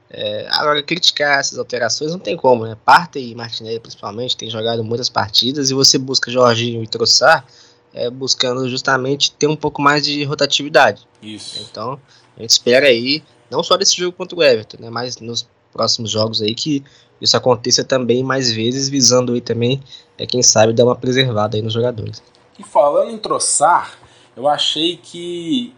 [0.10, 2.78] É, agora, criticar essas alterações não tem como, né?
[2.84, 7.46] Parte e Martinelli, principalmente, tem jogado muitas partidas e você busca Jorginho e Troçar
[7.94, 11.08] é, buscando justamente ter um pouco mais de rotatividade.
[11.22, 11.66] Isso.
[11.70, 12.00] Então,
[12.38, 14.90] a gente espera aí, não só desse jogo contra o Everton, né?
[14.90, 16.84] Mas nos próximos jogos aí que
[17.20, 19.82] isso aconteça também mais vezes, visando aí também,
[20.18, 22.22] é, quem sabe, dar uma preservada aí nos jogadores.
[22.58, 23.94] E falando em troçar,
[24.36, 25.74] eu achei que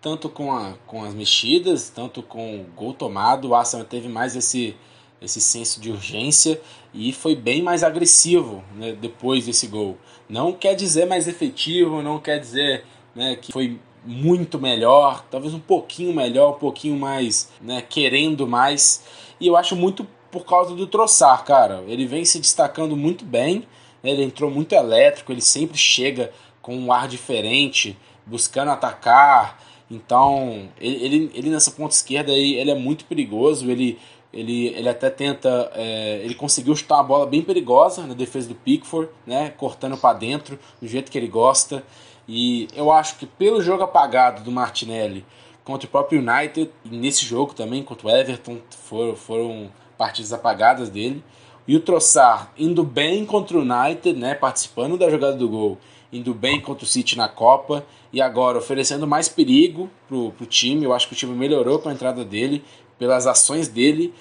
[0.00, 4.34] tanto com, a, com as mexidas, tanto com o gol tomado, o Arsenal teve mais
[4.34, 4.74] esse,
[5.20, 6.60] esse senso de urgência
[6.92, 9.96] e foi bem mais agressivo né, depois desse gol.
[10.28, 15.60] Não quer dizer mais efetivo, não quer dizer né, que foi muito melhor, talvez um
[15.60, 19.04] pouquinho melhor, um pouquinho mais, né, querendo mais.
[19.40, 21.84] E eu acho muito por causa do Troçar, cara.
[21.86, 23.66] Ele vem se destacando muito bem,
[24.02, 24.10] né?
[24.10, 29.62] ele entrou muito elétrico, ele sempre chega com um ar diferente, buscando atacar.
[29.90, 33.98] Então, ele, ele, ele nessa ponta esquerda aí, ele é muito perigoso, ele
[34.32, 35.70] ele, ele até tenta.
[35.74, 39.50] É, ele conseguiu chutar uma bola bem perigosa na defesa do Pickford, né?
[39.50, 41.84] Cortando para dentro, do jeito que ele gosta.
[42.28, 45.24] E eu acho que pelo jogo apagado do Martinelli
[45.64, 50.88] contra o próprio United, e nesse jogo também contra o Everton, foram, foram partidas apagadas
[50.88, 51.22] dele.
[51.66, 54.34] E o Trossard indo bem contra o United, né?
[54.34, 55.78] Participando da jogada do gol,
[56.12, 57.84] indo bem contra o City na Copa.
[58.12, 60.84] E agora oferecendo mais perigo pro, pro time.
[60.84, 62.64] Eu acho que o time melhorou com a entrada dele
[63.02, 64.14] pelas ações dele,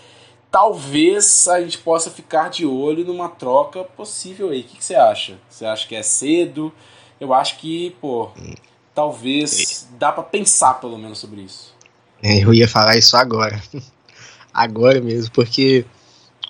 [0.49, 4.61] talvez a gente possa ficar de olho numa troca possível aí.
[4.61, 5.37] O que, que você acha?
[5.47, 6.73] Você acha que é cedo?
[7.21, 8.31] Eu acho que, pô,
[8.95, 11.71] talvez dá para pensar pelo menos sobre isso.
[12.23, 13.61] É, eu ia falar isso agora.
[14.51, 15.85] agora mesmo, porque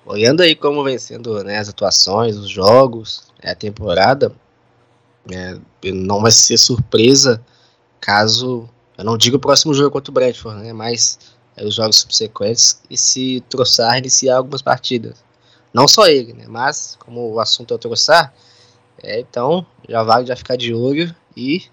[0.05, 4.33] olhando aí como vem sendo né, as atuações, os jogos, a temporada,
[5.29, 5.59] é,
[5.91, 7.43] não vai ser surpresa
[7.99, 11.19] caso, eu não digo o próximo jogo contra o Brentford, né, mas
[11.57, 15.21] é, os jogos subsequentes e se troçar iniciar algumas partidas.
[15.73, 16.45] Não só ele, né?
[16.47, 18.33] Mas, como o assunto é o Troçar,
[19.03, 21.63] é, então já vale já ficar de olho e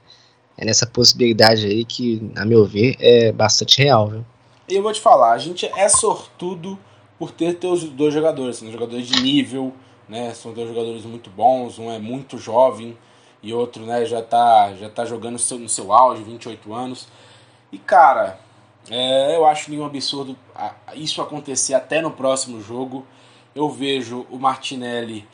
[0.56, 4.24] é nessa possibilidade aí que, a meu ver, é bastante real, viu?
[4.68, 6.78] E eu vou te falar, a gente é sortudo
[7.18, 9.72] por ter teus dois jogadores, são jogadores de nível,
[10.08, 10.34] né?
[10.34, 12.96] São dois jogadores muito bons, um é muito jovem
[13.42, 17.08] e outro, né, já tá, já tá jogando no seu, no seu auge, 28 anos.
[17.70, 18.38] E cara,
[18.90, 20.36] é, eu acho nenhum absurdo
[20.94, 23.06] isso acontecer até no próximo jogo.
[23.54, 25.26] Eu vejo o Martinelli,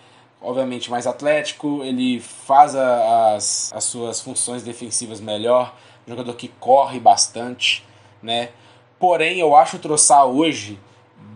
[0.45, 5.75] obviamente, mais atlético, ele faz as, as suas funções defensivas melhor,
[6.07, 7.85] um jogador que corre bastante,
[8.23, 8.51] né?
[8.99, 10.79] Porém, eu acho o Troçar hoje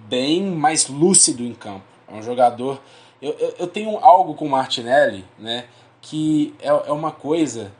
[0.07, 1.85] bem mais lúcido em campo.
[2.07, 2.81] É um jogador.
[3.21, 5.65] Eu, eu, eu tenho algo com o Martinelli, né?
[6.01, 7.73] Que é, é uma coisa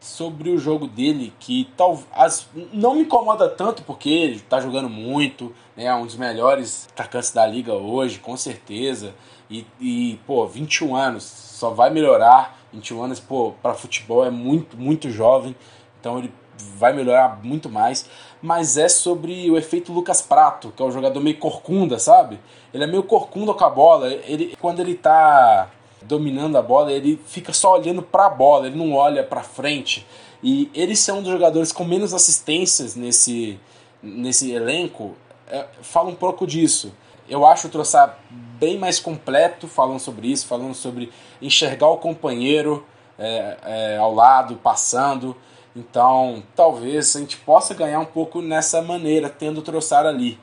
[0.00, 4.88] sobre o jogo dele que tal, as, não me incomoda tanto porque ele está jogando
[4.88, 9.14] muito, né, é um dos melhores atacantes da liga hoje, com certeza.
[9.50, 12.58] E, e pô, 21 anos, só vai melhorar.
[12.72, 15.56] 21 anos, pô, para futebol é muito, muito jovem,
[16.00, 16.32] então ele
[16.76, 18.08] vai melhorar muito mais.
[18.42, 22.38] Mas é sobre o efeito Lucas Prato, que é um jogador meio corcunda, sabe?
[22.72, 24.08] Ele é meio corcunda com a bola.
[24.08, 25.70] Ele, quando ele tá
[26.02, 30.06] dominando a bola, ele fica só olhando para a bola, ele não olha para frente.
[30.42, 33.58] E ele ser um dos jogadores com menos assistências nesse,
[34.02, 35.14] nesse elenco
[35.48, 36.92] é, fala um pouco disso.
[37.28, 42.86] Eu acho o Troçar bem mais completo falando sobre isso, falando sobre enxergar o companheiro
[43.18, 45.36] é, é, ao lado, passando.
[45.74, 50.38] Então, talvez a gente possa ganhar um pouco nessa maneira, tendo o Troçar ali.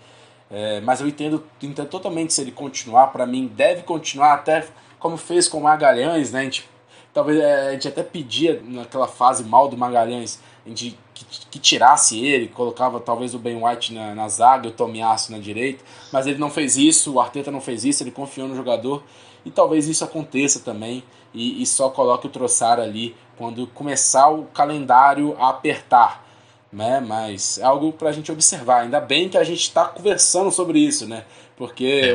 [0.51, 4.63] É, mas eu entendo, entendo totalmente se ele continuar, para mim deve continuar até
[4.99, 6.41] como fez com o Magalhães, né?
[6.41, 6.69] A gente,
[7.11, 12.23] talvez é, a gente até pedia naquela fase mal do Magalhães, gente que, que tirasse
[12.23, 16.25] ele, colocava talvez o Ben White na, na zaga e o Tomiasso na direita, mas
[16.25, 19.03] ele não fez isso, o Arteta não fez isso, ele confiou no jogador
[19.45, 24.45] e talvez isso aconteça também e, e só coloque o Troçar ali quando começar o
[24.45, 26.23] calendário a apertar.
[26.71, 26.99] Né?
[26.99, 28.81] Mas é algo para a gente observar.
[28.81, 31.23] Ainda bem que a gente está conversando sobre isso, né?
[31.55, 32.13] Porque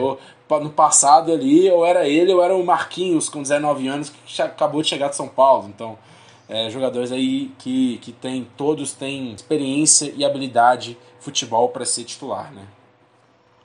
[0.50, 4.42] é no passado ali, ou era ele ou era o Marquinhos com 19 anos que
[4.42, 5.68] acabou de chegar de São Paulo.
[5.68, 5.98] Então,
[6.48, 12.52] é, jogadores aí que, que tem, todos têm experiência e habilidade futebol para ser titular,
[12.52, 12.66] né?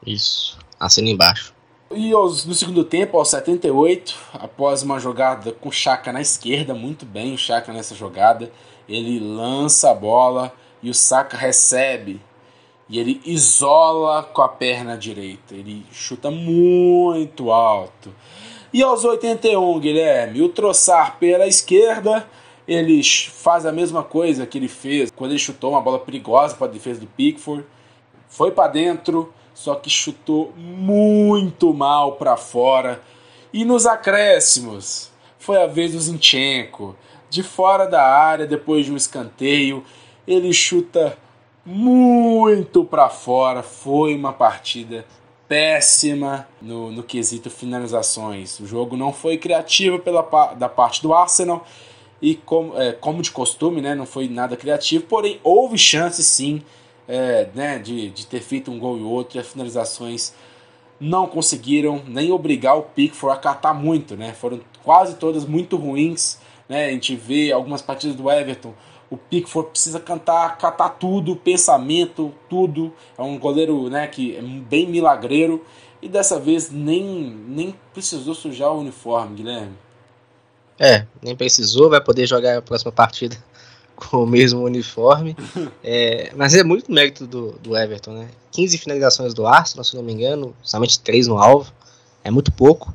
[0.06, 1.54] Isso, assina embaixo.
[1.96, 6.74] E aos, no segundo tempo, aos 78, após uma jogada com o Chaka na esquerda,
[6.74, 8.52] muito bem o Chaka nessa jogada,
[8.90, 12.20] ele lança a bola e o Saka recebe
[12.90, 15.56] e ele isola com a perna direita.
[15.56, 18.14] Ele chuta muito alto.
[18.74, 22.28] E aos 81, Guilherme, o Troçar pela esquerda,
[22.68, 26.68] ele faz a mesma coisa que ele fez quando ele chutou uma bola perigosa para
[26.68, 27.66] a defesa do Pickford.
[28.28, 33.02] Foi para dentro, só que chutou muito mal para fora.
[33.52, 36.96] E nos acréscimos, foi a vez do Zinchenko.
[37.30, 39.84] De fora da área, depois de um escanteio,
[40.28, 41.18] ele chuta
[41.66, 43.62] muito para fora.
[43.62, 45.06] Foi uma partida
[45.48, 48.60] péssima no, no quesito finalizações.
[48.60, 50.22] O jogo não foi criativo pela,
[50.54, 51.66] da parte do Arsenal
[52.24, 56.62] e como, é, como de costume, né, não foi nada criativo, porém houve chance sim
[57.06, 60.34] é, né, de, de ter feito um gol e outro, e as finalizações
[60.98, 66.40] não conseguiram nem obrigar o Pickford a catar muito, né, foram quase todas muito ruins,
[66.70, 68.74] né, a gente vê algumas partidas do Everton,
[69.10, 72.92] o Pickford precisa cantar, catar tudo, pensamento, tudo.
[73.16, 75.64] É um goleiro né, que é bem milagreiro.
[76.02, 77.04] E dessa vez nem,
[77.48, 79.83] nem precisou sujar o uniforme, Guilherme.
[80.80, 83.38] É, nem precisou, vai poder jogar a próxima partida
[83.96, 85.36] com o mesmo uniforme.
[85.84, 88.30] é, mas é muito mérito do, do Everton, né?
[88.52, 91.72] 15 finalizações do Arsenal, se não me engano, somente 3 no alvo.
[92.24, 92.94] É muito pouco.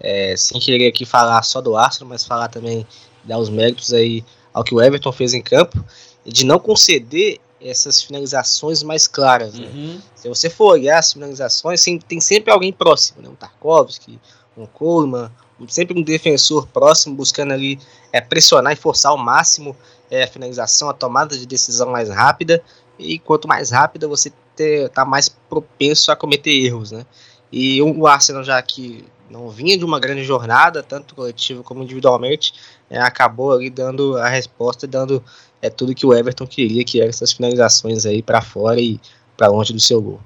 [0.00, 2.86] É, sem querer aqui falar só do Arsenal, mas falar também,
[3.24, 5.84] dar os méritos aí ao que o Everton fez em campo,
[6.24, 9.54] de não conceder essas finalizações mais claras.
[9.54, 9.66] Né?
[9.66, 10.00] Uhum.
[10.14, 13.28] Se você for olhar as finalizações, tem sempre alguém próximo, né?
[13.28, 14.18] um Tarkovsky,
[14.56, 15.30] um Coleman,
[15.68, 17.78] sempre um defensor próximo buscando ali
[18.12, 19.76] é, pressionar e forçar ao máximo
[20.10, 22.62] é, a finalização, a tomada de decisão mais rápida.
[22.98, 27.06] E quanto mais rápida você está mais propenso a cometer erros, né?
[27.50, 32.54] E o Arsenal já que não vinha de uma grande jornada, tanto coletivo como individualmente,
[32.90, 35.22] é, acabou ali dando a resposta e dando
[35.60, 39.00] é, tudo que o Everton queria, que eram essas finalizações aí para fora e
[39.36, 40.20] para longe do seu gol.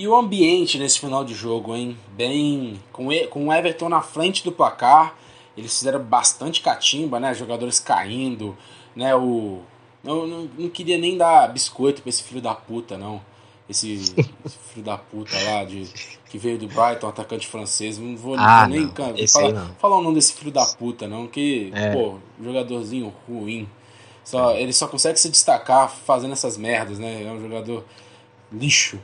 [0.00, 1.94] E o ambiente nesse final de jogo, hein?
[2.14, 2.80] Bem.
[2.90, 5.14] Com, com o Everton na frente do placar,
[5.56, 7.34] eles fizeram bastante catimba, né?
[7.34, 8.56] Jogadores caindo,
[8.96, 9.14] né?
[9.14, 9.60] O.
[10.02, 13.20] Eu não, não queria nem dar biscoito pra esse filho da puta, não.
[13.68, 13.92] esse,
[14.46, 15.86] esse filho da puta lá de,
[16.30, 17.98] que veio do Brighton, atacante francês.
[17.98, 19.74] Não vou, Ah, vou nem não, can- falar, não.
[19.74, 21.92] falar o nome desse filho da puta, não, que, É.
[21.92, 23.68] pô, jogadorzinho ruim.
[24.24, 27.24] Só, Ele só consegue se destacar fazendo essas merdas, né?
[27.24, 27.84] É um jogador
[28.50, 28.98] lixo.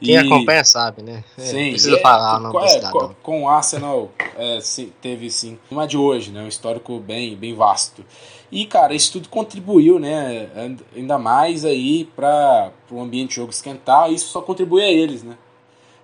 [0.00, 1.22] Quem E- acompanha sabe, né?
[1.36, 4.58] É, Sim, precisa é, falar o nome com- do é, com, com o Arsenal é,
[5.02, 5.58] teve sim.
[5.70, 6.42] Não é de hoje, né?
[6.42, 8.04] Um histórico bem, bem vasto.
[8.50, 10.48] E, cara, isso tudo contribuiu, né?
[10.96, 14.10] Ainda mais aí para o ambiente de jogo esquentar.
[14.10, 15.36] Isso só contribui a eles, né?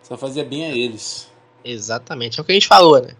[0.02, 1.26] Só fazia bem a eles.
[1.64, 3.10] Exatamente, é o que a gente falou, né?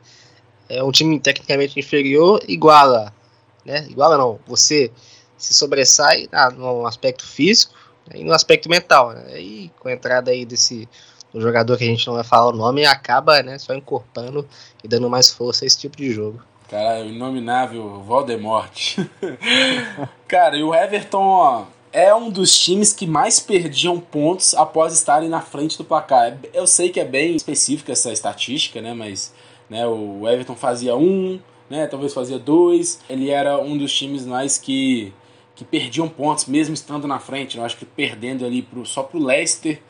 [0.69, 3.13] É um time tecnicamente inferior, iguala,
[3.65, 3.87] né?
[3.89, 4.91] Iguala não, você
[5.39, 7.75] se sobressai na- no aspecto físico?
[8.15, 9.41] E no aspecto mental, né?
[9.41, 10.89] E com a entrada aí desse
[11.33, 14.47] do jogador que a gente não vai falar o nome, acaba, né, só encorpando
[14.83, 16.41] e dando mais força a esse tipo de jogo.
[16.69, 18.97] Cara, o inominável Voldemort.
[20.27, 25.29] Cara, e o Everton ó, é um dos times que mais perdiam pontos após estarem
[25.29, 26.37] na frente do placar.
[26.53, 28.93] Eu sei que é bem específica essa estatística, né?
[28.95, 29.33] Mas
[29.71, 31.39] né, o Everton fazia um,
[31.71, 31.87] né?
[31.87, 32.99] Talvez fazia dois.
[33.09, 35.13] Ele era um dos times mais que,
[35.57, 37.57] que perdiam pontos, mesmo estando na frente.
[37.57, 37.63] né?
[37.63, 39.81] Eu acho que perdendo ali pro, só pro Leicester,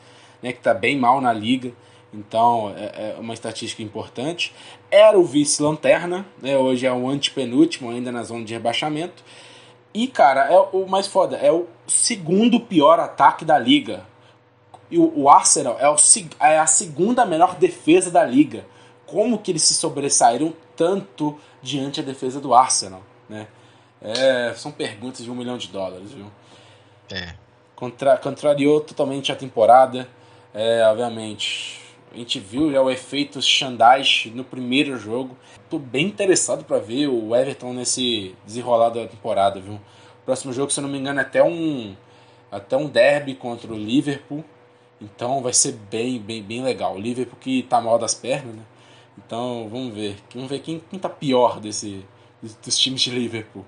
[0.41, 0.53] né?
[0.53, 1.73] Que tá bem mal na liga.
[2.13, 4.53] Então é, é uma estatística importante.
[4.89, 6.57] Era o vice-lanterna, né?
[6.57, 9.21] Hoje é o antepenúltimo, ainda na zona de rebaixamento.
[9.93, 14.05] E, cara, é o mais foda, é o segundo pior ataque da liga.
[14.89, 15.95] E o, o Arsenal é, o,
[16.39, 18.65] é a segunda melhor defesa da liga.
[19.05, 23.47] Como que eles se sobressaíram tanto diante da defesa do Arsenal, né?
[24.01, 26.31] É, são perguntas de um milhão de dólares, viu?
[27.11, 27.33] É.
[27.75, 30.07] Contra, contrariou totalmente a temporada.
[30.53, 31.81] É, obviamente,
[32.11, 35.37] a gente viu já o efeito Shandaish no primeiro jogo.
[35.69, 39.79] Tô bem interessado para ver o Everton nesse desenrolar da temporada, viu?
[40.25, 41.95] Próximo jogo, se eu não me engano, é até um
[42.51, 44.43] até um derby contra o Liverpool.
[44.99, 46.95] Então vai ser bem, bem, bem legal.
[46.95, 48.63] O Liverpool que tá mal das pernas, né?
[49.17, 50.17] Então vamos ver.
[50.33, 52.05] Vamos ver quem, quem tá pior desse,
[52.41, 53.65] dos times de Liverpool.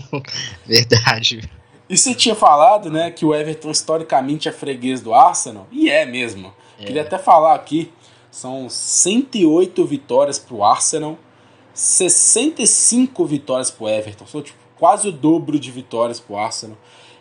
[0.66, 1.48] Verdade.
[1.88, 5.66] E você tinha falado, né, que o Everton historicamente é freguês do Arsenal?
[5.70, 6.52] E é mesmo.
[6.78, 7.92] Queria até falar aqui,
[8.30, 11.18] são 108 vitórias pro Arsenal,
[11.74, 14.26] 65 vitórias pro Everton.
[14.26, 16.76] São tipo, quase o dobro de vitórias pro Arsenal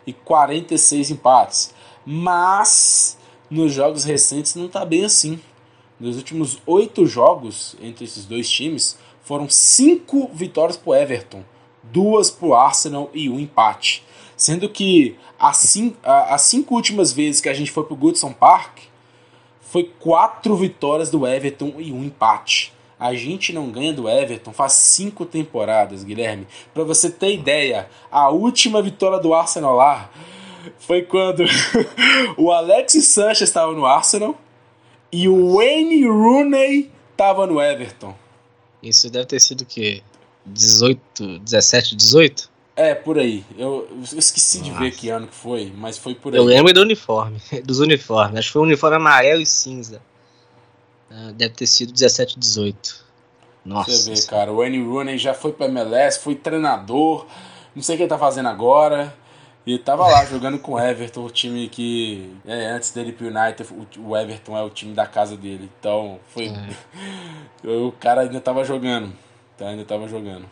[0.06, 1.74] e 46 empates.
[2.06, 3.18] Mas
[3.50, 5.40] nos jogos recentes não tá bem assim.
[6.00, 11.44] Nos últimos oito jogos entre esses dois times, foram cinco vitórias pro Everton,
[11.84, 14.04] duas pro Arsenal e um empate.
[14.36, 18.34] Sendo que as, cin a- as cinco últimas vezes que a gente foi pro Goodson
[18.34, 18.80] Park,
[19.62, 22.74] foi quatro vitórias do Everton e um empate.
[23.00, 26.46] A gente não ganha do Everton faz cinco temporadas, Guilherme.
[26.74, 30.10] Pra você ter ideia, a última vitória do Arsenal lá
[30.80, 31.44] foi quando
[32.38, 34.36] o Alexis Sanchez estava no Arsenal
[35.12, 38.14] e o Wayne Rooney estava no Everton.
[38.84, 40.02] Isso deve ter sido o quê?
[40.46, 42.50] 18, 17, 18?
[42.76, 43.44] É, por aí.
[43.58, 44.98] Eu, eu esqueci de ver Nossa.
[44.98, 46.40] que ano que foi, mas foi por aí.
[46.40, 48.40] Eu lembro do uniforme, dos uniformes.
[48.40, 50.02] Acho que foi um uniforme amarelo e cinza.
[51.12, 53.06] Ah, Deve ter sido 17, 18.
[53.66, 53.92] Nossa.
[53.92, 57.28] Você vê, cara, o Wayne Rooney já foi pra MLS, foi treinador,
[57.76, 59.14] não sei o que ele tá fazendo agora.
[59.68, 63.28] E tava lá jogando com o Everton, o time que é, antes dele ir pro
[63.28, 65.70] United, o- o Everton é o time da casa dele.
[65.80, 66.52] Então, foi.
[67.64, 69.14] o cara ainda tava jogando.
[69.62, 70.50] Tá, ainda tava jogando.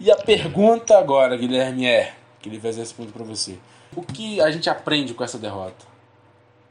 [0.00, 3.58] E a pergunta agora, Guilherme, é: que ele fez essa pergunta pra você.
[3.94, 5.84] O que a gente aprende com essa derrota?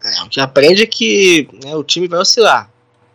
[0.04, 2.68] É, o que aprende é que né, o time vai oscilar.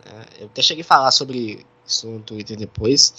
[0.05, 0.24] né?
[0.38, 3.14] eu até cheguei a falar sobre isso no Twitter depois.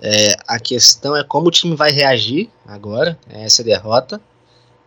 [0.00, 4.20] É, a questão é como o time vai reagir agora a essa derrota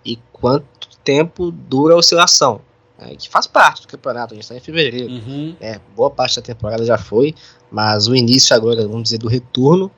[0.06, 2.62] e quanto tempo dura a oscilação.
[2.98, 5.12] Né, que faz parte do campeonato, a gente está em fevereiro.
[5.12, 5.56] Uhum.
[5.60, 7.36] né, boa parte da temporada já foi,
[7.70, 9.92] mas o início agora, vamos dizer, do retorno,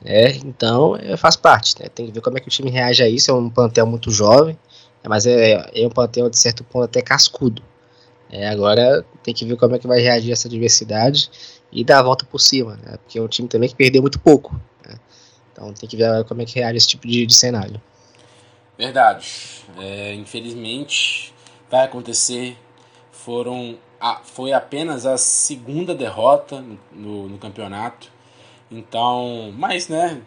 [0.00, 3.02] né, então é, faz parte, né, tem que ver como é que o time reage
[3.02, 4.58] a isso, é um plantel muito jovem,
[5.02, 7.62] né, mas é, é um plantel de certo ponto até cascudo,
[8.30, 11.30] É, agora tem que ver como é que vai reagir a essa diversidade
[11.70, 14.18] e dar a volta por cima, né, porque é um time também que perdeu muito
[14.18, 14.96] pouco, né,
[15.52, 17.80] então tem que ver como é que reage esse tipo de, de cenário.
[18.78, 19.28] Verdade.
[19.78, 21.32] É, infelizmente
[21.72, 22.58] vai acontecer.
[23.10, 26.62] Foram a, foi apenas a segunda derrota
[26.92, 28.10] no, no, campeonato.
[28.70, 30.20] Então, mas né,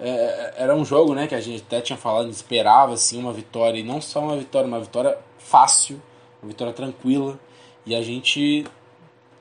[0.00, 3.78] é, era um jogo né que a gente até tinha falado, esperava assim uma vitória
[3.78, 6.00] e não só uma vitória, uma vitória fácil,
[6.42, 7.38] uma vitória tranquila.
[7.84, 8.66] E a gente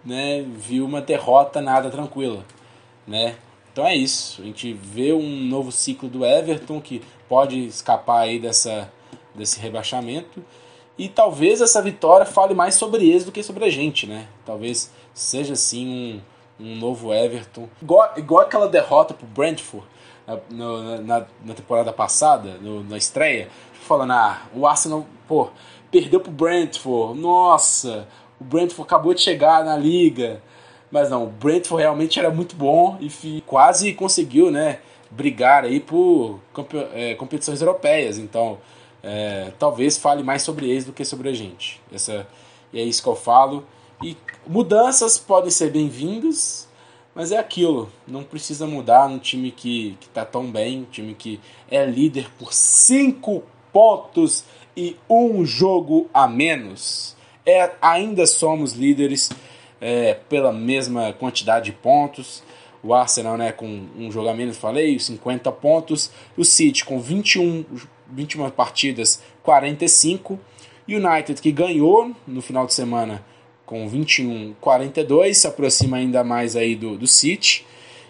[0.04, 2.46] né, viu uma derrota nada tranquila,
[3.08, 3.38] né?
[3.72, 4.42] Então é isso.
[4.42, 8.92] A gente vê um novo ciclo do Everton que pode escapar aí dessa,
[9.34, 10.44] desse rebaixamento.
[10.98, 14.28] E talvez essa vitória fale mais sobre eles do que sobre a gente, né?
[14.46, 16.22] Talvez seja assim
[16.60, 17.68] um, um novo Everton.
[17.82, 19.86] Igual, igual aquela derrota pro Brentford
[20.50, 23.50] na, na, na temporada passada, no, na estreia,
[23.82, 25.50] falando, ah, o Arsenal, pô,
[25.92, 28.08] perdeu pro Brentford, nossa,
[28.40, 30.42] o Brentford acabou de chegar na liga.
[30.92, 34.80] Mas não, o Brentford realmente era muito bom e quase conseguiu, né,
[35.12, 36.40] brigar aí por
[36.94, 38.18] é, competições europeias.
[38.18, 38.60] Então,
[39.06, 41.80] é, talvez fale mais sobre eles do que sobre a gente.
[41.94, 42.28] Essa,
[42.74, 43.64] é isso que eu falo.
[44.04, 46.68] E mudanças podem ser bem-vindas,
[47.14, 47.92] mas é aquilo.
[48.08, 51.40] Não precisa mudar num time que, que tá tão bem, um time que
[51.70, 54.44] é líder por 5 pontos
[54.76, 57.16] e um jogo a menos.
[57.46, 59.30] É, ainda somos líderes
[59.80, 62.42] é, pela mesma quantidade de pontos.
[62.82, 66.10] O Arsenal né, com um jogo a menos, falei, 50 pontos.
[66.36, 67.64] O City com 21
[68.12, 70.40] 21 partidas, 45.
[70.88, 73.26] United que ganhou no final de semana
[73.66, 77.66] com 21 42, se aproxima ainda mais aí do, do City.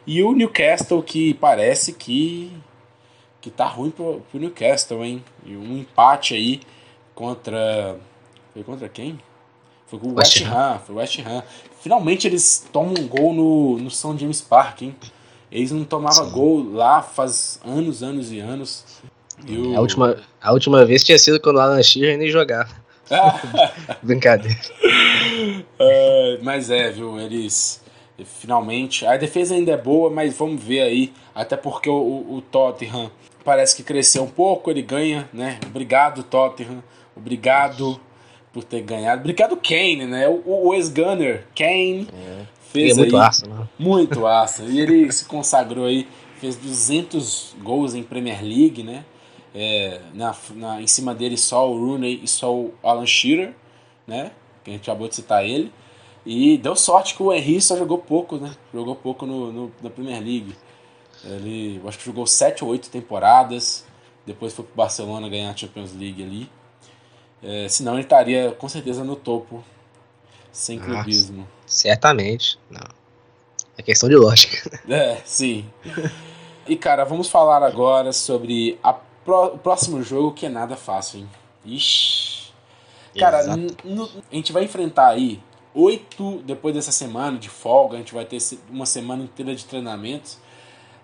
[0.06, 2.52] E o Newcastle que parece que
[3.42, 5.24] que tá ruim pro, pro Newcastle, hein?
[5.46, 6.62] E um empate aí
[7.14, 7.98] contra
[8.54, 9.20] foi contra quem?
[9.86, 11.44] Foi com o West, West Ham, foi o West Ham.
[11.80, 14.96] Finalmente eles tomam um gol no, no São James Park, hein?
[15.52, 18.84] Eles não tomavam gol lá faz anos, anos e anos.
[19.76, 22.70] A, última, a última vez tinha sido quando o Alan Shearer nem jogava.
[24.02, 24.58] Brincadeira.
[25.80, 27.20] Uh, mas é, viu?
[27.20, 27.84] Eles
[28.24, 29.06] finalmente.
[29.06, 31.14] A defesa ainda é boa, mas vamos ver aí.
[31.34, 33.12] Até porque o, o, Tottenham
[33.44, 35.60] parece que cresceu um pouco, ele ganha, né?
[35.66, 36.84] Obrigado, Tottenham.
[37.16, 38.00] Obrigado
[38.54, 39.22] por ter ganhado.
[39.22, 40.28] Obrigado, Kane, né?
[40.28, 42.08] O, o ex-gunner, Kane.
[42.14, 42.46] É.
[42.72, 43.68] Fez é muito aço, né?
[43.78, 44.64] Muito aço.
[44.64, 46.08] E ele se consagrou aí,
[46.40, 49.04] fez 200 gols em Premier League, né?
[49.56, 53.56] É, na, na, em cima dele só o Rooney e só o Alan Shearer,
[54.06, 54.34] né?
[54.64, 55.72] Que a gente acabou de citar ele.
[56.26, 58.54] E deu sorte que o Henry só jogou pouco, né?
[58.74, 60.56] Jogou pouco no, no na Premier League.
[61.24, 63.86] Ele acho que jogou 7 ou 8 temporadas.
[64.26, 66.50] Depois foi pro Barcelona ganhar a Champions League ali.
[67.42, 69.64] É, senão ele estaria com certeza no topo.
[70.52, 71.48] Sem clubismo.
[71.66, 72.58] certamente.
[72.70, 72.88] Não.
[73.78, 74.82] É questão de lógica.
[74.90, 75.66] É, sim.
[76.68, 78.92] E cara, vamos falar agora sobre a
[79.26, 81.30] Pró, o próximo jogo que é nada fácil, hein?
[81.66, 82.54] Ixi.
[83.18, 85.42] Cara, a gente vai enfrentar aí
[85.74, 88.38] oito depois dessa semana de folga, a gente vai ter
[88.70, 90.38] uma semana inteira de treinamentos.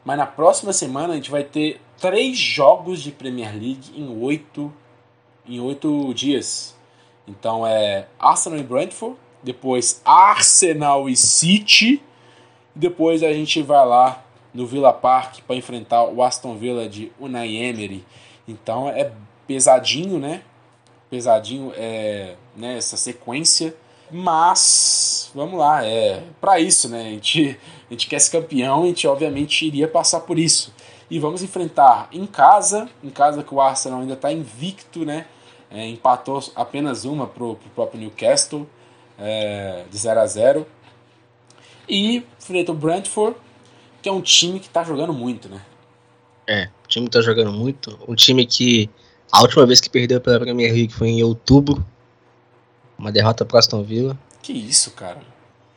[0.06, 4.72] Mas na próxima semana a gente vai ter três jogos de Premier League em oito,
[5.48, 6.76] em oito dias.
[7.28, 12.02] Então é Arsenal e Brentford, depois Arsenal e City,
[12.76, 17.56] depois a gente vai lá no Villa Park para enfrentar o Aston Villa de Unai
[17.56, 18.06] Emery.
[18.48, 19.12] Então é
[19.48, 20.44] pesadinho, né?
[21.10, 23.76] Pesadinho é, né, essa sequência.
[24.10, 27.02] Mas vamos lá, é para isso, né?
[27.02, 27.58] A gente,
[27.90, 30.74] a gente quer ser campeão, a gente obviamente iria passar por isso.
[31.10, 35.26] E vamos enfrentar em casa, em casa que o Arsenal ainda está invicto, né?
[35.70, 38.68] É, empatou apenas uma pro, pro próprio Newcastle,
[39.18, 40.68] é, de 0 a 0
[41.88, 43.38] E enfrenta o Brentford,
[44.02, 45.62] que é um time que está jogando muito, né?
[46.48, 47.98] É, o time está jogando muito.
[48.08, 48.90] Um time que
[49.32, 51.86] a última vez que perdeu pela Premier League foi em outubro.
[52.98, 54.18] Uma derrota para Aston Villa.
[54.42, 55.20] Que isso, cara?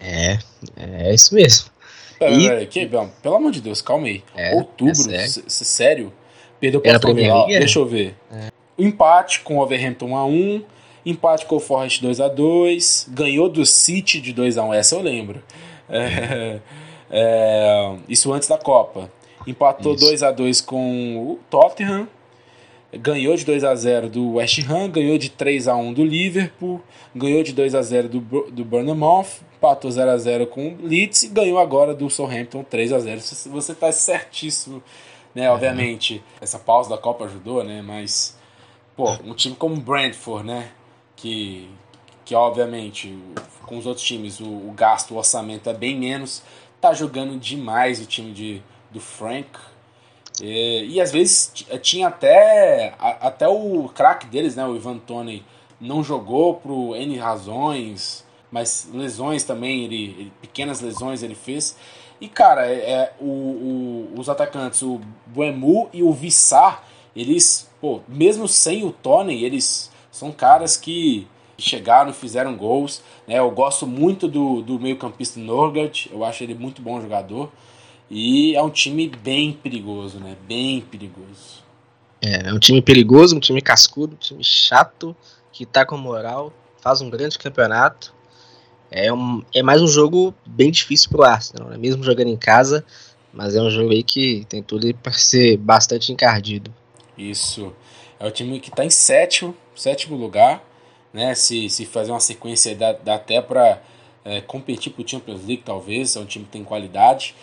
[0.00, 0.38] É,
[0.76, 1.70] é isso mesmo.
[2.18, 2.48] Pera, e...
[2.48, 2.90] pera, que,
[3.22, 4.22] pelo amor de Deus, calma aí.
[4.34, 5.44] É, outubro, é sério?
[5.48, 6.12] sério?
[6.58, 7.46] Perdeu para Aston Villa.
[7.46, 8.16] Deixa eu ver.
[8.32, 8.48] É.
[8.78, 10.64] Empate com o Overhampton 1x1.
[11.06, 13.06] Empate com o Forest 2x2.
[13.10, 14.74] Ganhou do City de 2x1.
[14.74, 15.42] Essa eu lembro.
[15.88, 16.60] É.
[17.16, 19.08] É, isso antes da Copa.
[19.46, 22.08] Empatou 2 a 2 com o Tottenham.
[22.92, 26.80] Ganhou de 2 a 0 do West Ham, ganhou de 3 a 1 do Liverpool,
[27.14, 31.24] ganhou de 2 a 0 do, do Bournemouth, empatou 0 a 0 com o Leeds
[31.24, 33.20] e ganhou agora do Southampton 3 a 0.
[33.20, 34.80] Você está certíssimo,
[35.34, 35.50] né?
[35.50, 37.82] Obviamente, essa pausa da Copa ajudou, né?
[37.82, 38.36] Mas
[38.96, 40.70] pô, um time como o Brentford, né,
[41.16, 41.68] que
[42.24, 43.18] que obviamente
[43.66, 46.42] com os outros times o, o gasto, o orçamento é bem menos,
[46.88, 49.48] tá jogando demais o time de, do Frank.
[50.42, 55.44] E, e às vezes tinha até, a, até o craque deles, né, o Ivan Tony,
[55.80, 61.76] não jogou por N razões, mas lesões também, ele, ele pequenas lesões ele fez.
[62.20, 66.84] E cara, é, é o, o, os atacantes, o Buemu e o Vissar,
[67.16, 71.26] eles, pô, mesmo sem o Tony, eles são caras que
[71.58, 73.02] chegaram fizeram gols.
[73.26, 73.38] Né?
[73.38, 77.50] Eu gosto muito do, do meio-campista Norgard, eu acho ele muito bom jogador.
[78.10, 80.36] E é um time bem perigoso, né?
[80.46, 81.64] Bem perigoso.
[82.20, 85.16] É, é um time perigoso, um time cascudo, um time chato,
[85.52, 88.14] que tá com moral, faz um grande campeonato.
[88.90, 91.76] É, um, é mais um jogo bem difícil pro Arsenal, né?
[91.76, 92.84] mesmo jogando em casa,
[93.32, 96.72] mas é um jogo aí que tem tudo para ser bastante encardido.
[97.16, 97.72] Isso.
[98.20, 100.62] É o time que está em sétimo, sétimo lugar,
[101.14, 101.34] né?
[101.34, 103.80] Se, se fazer uma sequência dá, dá até para
[104.24, 106.16] é, competir pro Champions League, talvez.
[106.16, 107.34] É um time que tem qualidade.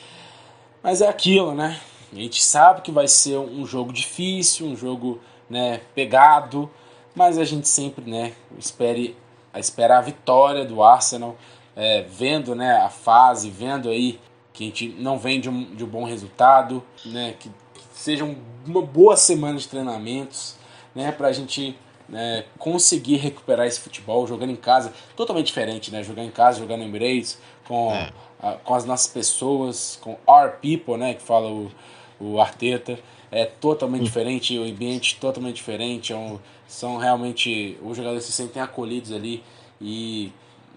[0.84, 1.80] Mas é aquilo, né?
[2.12, 6.70] A gente sabe que vai ser um jogo difícil, um jogo né, pegado,
[7.16, 9.16] mas a gente sempre né, espere,
[9.56, 11.38] espera a vitória do Arsenal,
[11.74, 14.20] é, vendo né, a fase, vendo aí
[14.52, 17.50] que a gente não vem de um, de um bom resultado, né, que
[17.94, 18.26] seja
[18.66, 20.58] uma boa semana de treinamentos,
[20.94, 21.78] né, para a gente
[22.12, 26.82] né, conseguir recuperar esse futebol jogando em casa, totalmente diferente, né, jogar em casa, jogando
[26.82, 28.12] no Emirates, com, é.
[28.40, 31.72] a, com as nossas pessoas, com our people, né, que fala o,
[32.20, 33.00] o Arteta,
[33.32, 34.06] é totalmente hum.
[34.06, 36.38] diferente, o ambiente totalmente diferente, é um,
[36.68, 39.42] são realmente, os jogadores se sentem acolhidos ali
[39.80, 40.34] e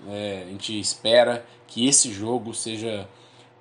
[0.08, 3.08] é, a gente espera que esse jogo seja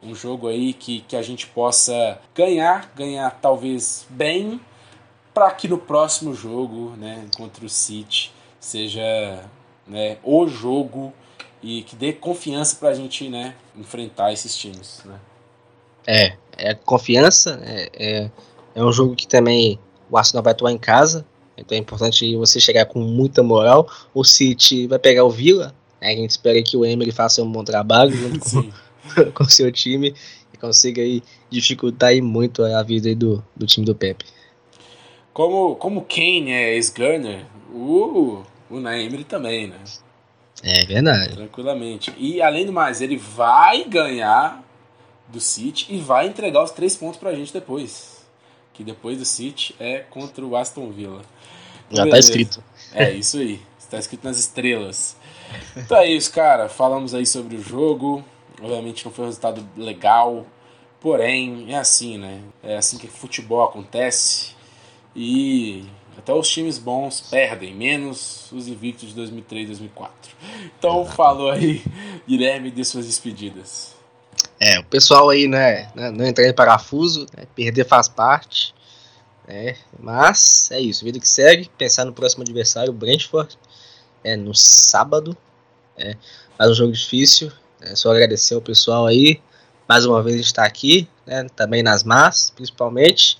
[0.01, 4.59] um jogo aí que, que a gente possa ganhar, ganhar talvez bem,
[5.33, 9.43] para que no próximo jogo, né, contra o City, seja
[9.87, 11.13] né, o jogo
[11.61, 15.01] e que dê confiança para a gente né, enfrentar esses times.
[15.05, 15.15] Né?
[16.05, 18.31] É, é confiança, é, é,
[18.75, 19.79] é, um jogo que também
[20.09, 21.25] o Arsenal vai atuar em casa,
[21.57, 23.89] então é importante você chegar com muita moral.
[24.13, 27.51] O City vai pegar o Villa, né, a gente espera que o Emery faça um
[27.51, 30.13] bom trabalho junto com, com seu time
[30.53, 34.25] e consiga aí dificultar aí muito a vida aí do, do time do Pepe.
[35.33, 39.79] Como, como Kane é ex-Gunner, o, o Naemery também, né?
[40.61, 41.35] É verdade.
[41.35, 42.13] Tranquilamente.
[42.17, 44.63] E além do mais, ele vai ganhar
[45.27, 48.23] do City e vai entregar os três pontos pra gente depois.
[48.73, 51.21] Que depois do City é contra o Aston Villa.
[51.91, 52.63] Já tá escrito.
[52.93, 53.59] É isso aí.
[53.77, 55.17] Está escrito nas estrelas.
[55.75, 56.69] Então é isso, cara.
[56.69, 58.23] Falamos aí sobre o jogo.
[58.61, 60.45] Obviamente não foi um resultado legal.
[61.01, 62.41] Porém, é assim, né?
[62.63, 64.55] É assim que futebol acontece.
[65.15, 65.85] E
[66.17, 70.13] até os times bons perdem, menos os invictos de 2003 e 2004.
[70.77, 71.83] Então, falou aí,
[72.27, 73.93] Guilherme, de suas despedidas.
[74.59, 78.73] É, o pessoal aí, né, né não entrar em parafuso, né, perder faz parte,
[79.47, 83.57] né, mas é isso, vida que segue, pensar no próximo adversário, o Brentford,
[84.23, 85.35] é, no sábado,
[85.97, 86.15] é,
[86.57, 87.51] mais um jogo difícil,
[87.81, 89.41] é só agradecer ao pessoal aí,
[89.87, 93.37] mais uma vez estar aqui, né, também nas más, principalmente,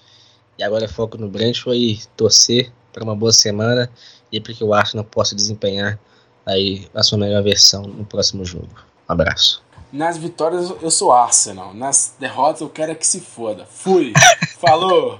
[0.57, 3.89] e agora é foco no Brentford e torcer para uma boa semana
[4.31, 5.99] e para que o Arsenal possa desempenhar
[6.45, 8.69] aí a sua melhor versão no próximo jogo.
[9.09, 9.63] Um abraço.
[9.91, 13.65] Nas vitórias eu sou Arsenal, nas derrotas eu quero é que se foda.
[13.65, 14.13] Fui.
[14.59, 15.19] Falou.